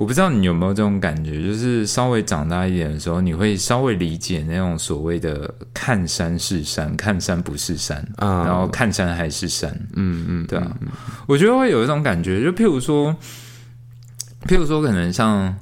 [0.00, 9.70] 我不知道你有没有这种感觉，就是稍微长大一点的时候，你会稍微理解那种所谓的“看山是山，看山不是山”，然后看山还是山。
[9.96, 10.74] 嗯嗯，对啊，
[11.26, 13.14] 我觉得会有一种感觉，就譬如说，
[14.48, 15.54] 譬如说，可能像。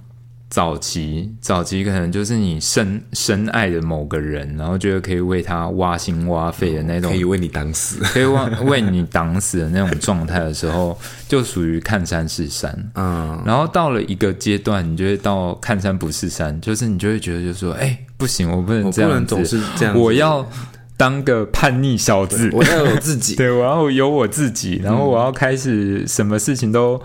[0.51, 12.74] 早期，早期可能就是你深深爱的某个人，然后觉得可以为他挖心挖肺的那种，可以为你挡死，可以为为你挡死的那种状态的时候，就属于看山是山。
[12.94, 19.62] 嗯，然后到了一个阶段，你就会到看山不是山，就是你就会觉得，就说，哎，不行，我不能这样子，
[19.94, 20.49] 我要
[20.96, 26.99] 当个叛逆小子，我要有自己， 对我要有我自己，然后我要开始什么事情都。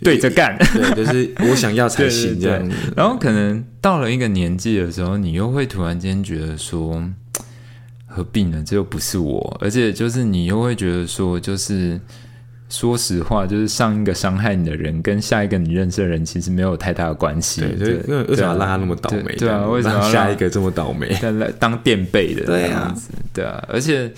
[0.00, 2.70] 对着干，对，就是我想要才行 这样。
[2.96, 7.02] 然后可能到了一个年纪的时候，你又会突然间觉得说，
[8.06, 8.62] 何必呢？
[8.64, 12.00] 这又不是我，而且就是你又会觉得说，就是
[12.68, 17.62] 说实话，就是上一个伤害你的人跟下一个你认识的人其实没有太大的关系。
[17.78, 17.94] 对，
[18.24, 19.34] 为什么让他那么倒霉？
[19.36, 21.08] 对啊，为什么下一个这么倒霉？
[21.38, 24.12] 来当垫背的这样子，对啊，而且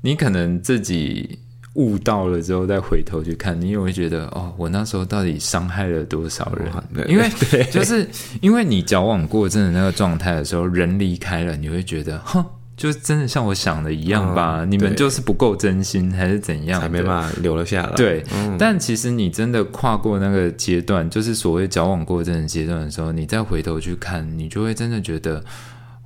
[0.00, 1.38] 你可能自己。
[1.76, 7.08] 悟到了之后，再回头去看，你也会觉得哦，我那时候到底伤害了多少人？
[7.08, 7.28] 因为
[7.70, 8.08] 就是
[8.40, 12.42] 因为你矫枉过正的那个状态的时候，人离开了，你会觉得，哼，
[12.76, 14.64] 就真的像我想的一样吧？
[14.64, 16.80] 你们就是不够真心，还是怎样？
[16.80, 17.92] 才没办法留了下来。
[17.94, 18.24] 对，
[18.58, 25.44] 但其实你真的跨过那个阶段，就是所谓矫枉过正的阶段的时候，你再回头去看，你就会真的觉得，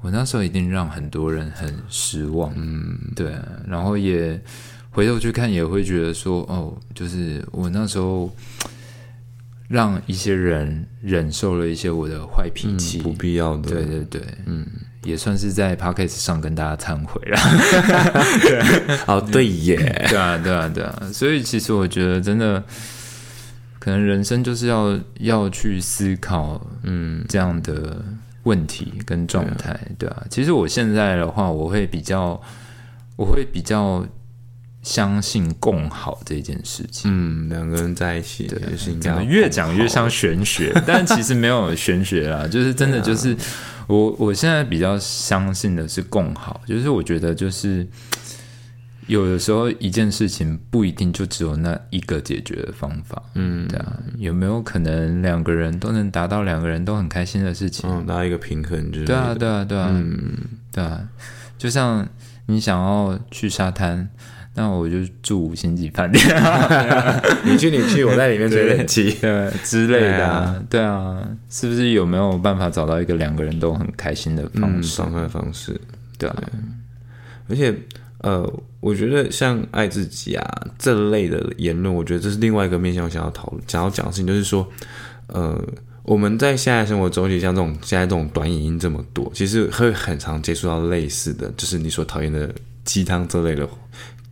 [0.03, 2.53] 我那时候一定让很多人很失望。
[2.57, 3.33] 嗯，对，
[3.69, 4.41] 然后也。
[4.91, 8.29] 回头去看，也会觉得说，哦，就是我那时候
[9.69, 13.71] 让一些人忍受了一些我的坏脾气，不必要的。
[13.71, 14.67] 对对对，嗯，
[15.05, 17.39] 也算是在 podcast 上跟大家忏悔了。
[18.43, 19.77] 对，哦，对耶，
[20.09, 21.01] 对啊，对啊，对啊。
[21.13, 22.61] 所以其实我觉得，真的，
[23.79, 28.05] 可能人生就是要要去思考，嗯，这样的
[28.43, 30.25] 问题跟状态，对啊。
[30.29, 32.43] 其实我现在的话，我会比较，
[33.15, 34.05] 我会比较。
[34.83, 43.37] 相信共好这件事情，嗯，两个人在一起，对，是应该越讲越像玄学， 但其实没有玄学啦，就是真的，就是
[43.87, 47.87] 我我现在比较相信的是共好，就是我觉得就是
[49.07, 60.39] 有的时候一件事情不一定就只有那一个解决的方法，嗯，对啊，有没有可能两个人都能达到两个人都很开心的事情，嗯，达到一个平衡，对啊，对啊，对啊，嗯，
[60.73, 61.07] 对啊，
[61.59, 62.09] 就像
[62.47, 64.09] 你想要去沙滩。
[64.55, 66.23] 那我就住五星级饭店，
[67.47, 75.01] 你去你去，我在里面吹冷气， 对之类的，对啊，是不是有没有办法找到一个两个人都很开心的方式？
[75.01, 75.81] 方方式，
[76.19, 76.37] 对啊。
[77.49, 77.75] 而且，
[78.19, 78.49] 呃，
[78.81, 84.69] 我觉得像爱自己啊这类的言论，我觉得这是另外一个面向，想要讨论、想要讲的事情，就是说，
[85.29, 85.61] 呃，
[86.03, 92.53] 我们在现在生活中，其实像这种现在这种短影音这么多，其实会很常接触到类似的，就是你所讨厌的
[92.85, 93.69] 鸡汤这类的。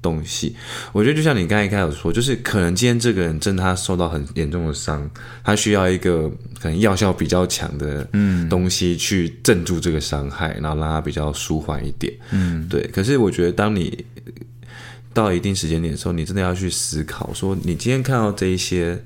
[0.00, 0.54] 东西，
[0.92, 5.10] 我觉得就像你刚才开始说，就是可能今天这个人真的他受到很严重的伤，
[5.42, 6.30] 他需要一个
[6.60, 12.12] 可能药效比较强的嗯东西去镇住这个伤害，然后让他比较舒缓一点。
[12.30, 12.80] 嗯，对。
[12.92, 14.04] 可是我觉得当你
[15.12, 19.02] 到一定时间点的时候，你真的要去思考，说你今天看到这一些，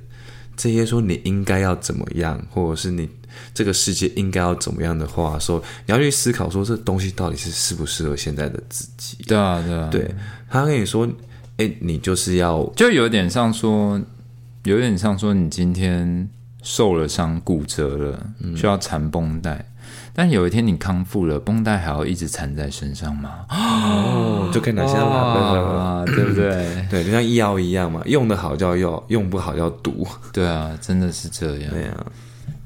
[0.56, 3.08] 这些说你应该要怎么样，或者是你。
[3.54, 9.16] 这个世界应该要怎么样的话，说你要去思考，说这东西到底是适不适合现在的自己？
[9.26, 9.88] 对啊，对啊。
[9.90, 10.14] 对
[10.50, 11.08] 他跟你说，
[11.56, 13.98] 哎，你就是要，就有点像说，
[14.64, 16.28] 有点像说，你今天
[16.62, 19.71] 受了伤、骨折了，需要缠绷带。
[20.14, 23.30] 但有一天你康复了，绷带还要一直缠在身上吗？
[23.48, 26.86] 哦，就可以拿下来，对不对？
[26.90, 30.06] 对，就像医药一样嘛，用的好叫药，用不好叫毒。
[30.32, 31.70] 对啊，真的是这样。
[31.70, 32.06] 对啊，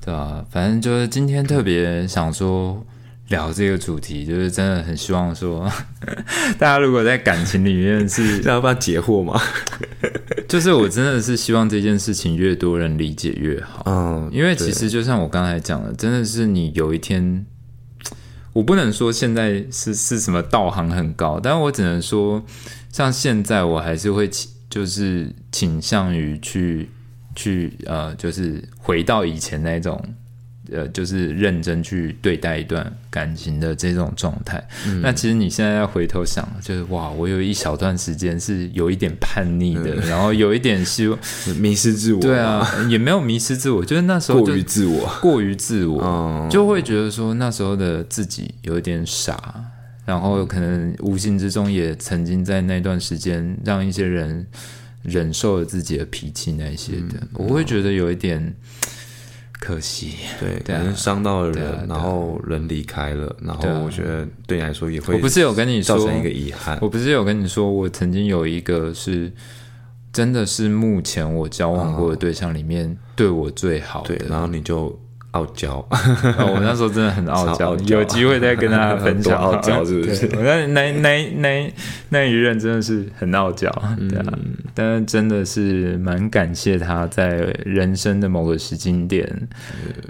[0.04, 2.84] 对啊，反正就是今天特别想说。
[3.28, 5.70] 聊这个主题，就是真的很希望说，
[6.58, 9.40] 大家如果在感情里面是 要不要解惑嘛？
[10.48, 13.82] 就是我真的是希望这件事情越多人理解越好。
[13.86, 17.44] 嗯，因为其实就像我刚才讲的，真的是你有一天，
[18.52, 22.44] 我不能说现在是是什么道行很高，但我只能说，
[22.92, 26.88] 像现在我还是会倾，就是倾向于去
[27.34, 30.00] 去呃，就是回到以前那种。
[30.70, 34.62] 呃，就是认真去对待一段感情的这种状态。
[35.02, 41.18] 那其实你现在要回头想，就是哇，我有一小段时间是有一点叛逆的，然后有一点希望
[41.60, 42.20] 迷失自我。
[42.20, 49.54] 对啊，也没有迷失自我，就是那时候过于自我，过于自我，就会觉得说那时候的自己有一点傻，
[50.04, 54.46] 然后可能无形之中也曾经在那段时间让一些人
[55.02, 58.54] 忍受了自己的脾气那些的，我会觉得有一点。
[59.66, 66.78] 可惜，对，可能伤到了人，然后人离开了，然后我觉得对你来说也会，我不是有跟你说造成一个遗憾。
[66.80, 69.32] 我不是有跟你说，我曾经有一个是，
[70.12, 74.96] 真的是目前我交往过的对象里面对我最好的，然后你就。
[75.36, 79.36] 傲娇，我那时候真的很 傲娇，有机会再跟大家 分享。
[79.38, 80.26] 傲娇是不是？
[80.34, 81.74] 我那那那那
[82.08, 83.70] 那一任真的是很傲娇，
[84.08, 84.24] 对啊。
[84.72, 87.28] 但是真的是蛮感谢他在
[87.64, 89.48] 人生的某个时间点，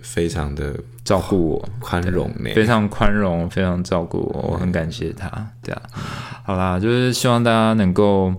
[0.03, 0.75] 非常的
[1.05, 5.29] 照顾我，宽容，非常宽容，非常照顾我，我很感谢他。
[5.63, 5.83] 对啊，
[6.45, 8.33] 好啦，就是希望大家能够。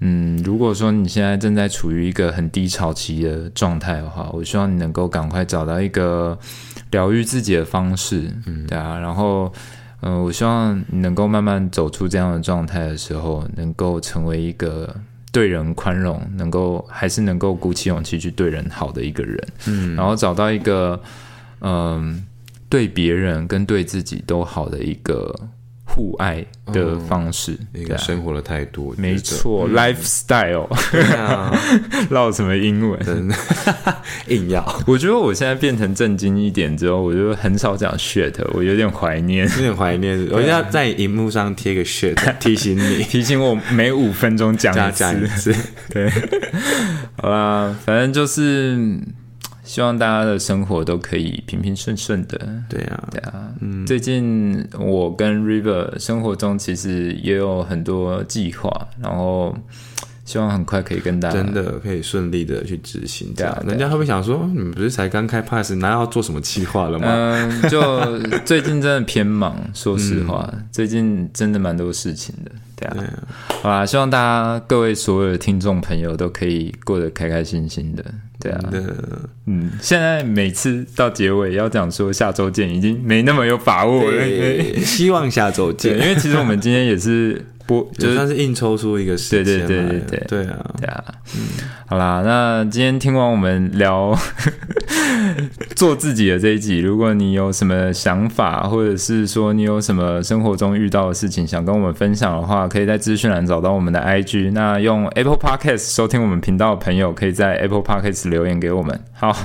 [0.00, 6.38] 嗯，如果说你现在正在处于一个很低潮期的状态的话，我希望你能够赶快找到一个
[6.90, 9.50] 疗愈自己的方式，嗯，对啊，然后，
[10.00, 14.94] 嗯，我希望你能够慢慢走出这样的状态的时候，能够成为一个
[15.32, 21.00] 对人宽容，能够还是能够鼓起勇气去对人好的一个人，嗯，然后找到一个，
[21.60, 22.26] 嗯，
[22.68, 25.34] 对别人跟对自己都好的一个。
[25.94, 30.66] 互爱的方式，一个生活的态度，没错，lifestyle，
[32.10, 32.98] 唠什么英文，
[34.26, 34.82] 硬要。
[34.88, 40.28] 我觉得我现在变成正经一点之后，我就很少讲 shit，我有点怀念，有点怀念。
[40.32, 45.54] 我要在荧幕上贴个 shit， 提醒你，提醒我每五分钟讲一次。
[45.90, 46.10] 对，
[47.18, 48.98] 好啦，反正就是。
[49.64, 52.38] 希望大家的生活都可以平平顺顺的。
[52.68, 53.50] 对啊，对啊。
[53.60, 58.70] 嗯，最近我跟 River 生活中其实也有很多计划，
[59.02, 59.56] 然后
[60.26, 63.32] 希望很快可以跟大家真的可以顺利的去执行。
[63.34, 67.06] 对啊，人家会不会想说，你们不是才刚开 Pass，哪要做什么计划了吗？
[67.08, 72.50] 嗯，就 最近真的偏忙，说实话，最近真的蛮多事情的。
[72.76, 73.22] 对啊，
[73.62, 78.04] 好啦，希望大家各位所有的听众朋友都可以过得开开心心的。
[78.40, 78.60] 对啊，
[79.46, 84.22] 嗯，现在每次到结尾要讲说下周见，已经没那么有把握了。
[84.84, 89.66] 希望下周见，因为其实我们今天也是播，就算是硬抽出一个时间。
[89.66, 91.04] 对对对对对对啊，对啊。
[91.36, 91.40] 嗯，
[91.86, 94.16] 好啦，那今天听完我们聊
[95.74, 104.52] 做自己的这一集，如果你有什么想法，或者是说你有什么生活中遇到的事情想跟我们分享的话，可以在资讯栏找到我们的 IG。
[104.52, 108.24] 那用 Apple Podcast 收听我们频道的朋友，可以在 Apple Podcast。
[108.24, 109.36] 留言给我们，好，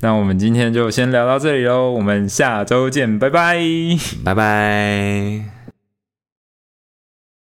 [0.00, 3.58] 那我们今天就先聊到这里喽，我们下周见，拜拜，
[4.24, 5.57] 拜拜。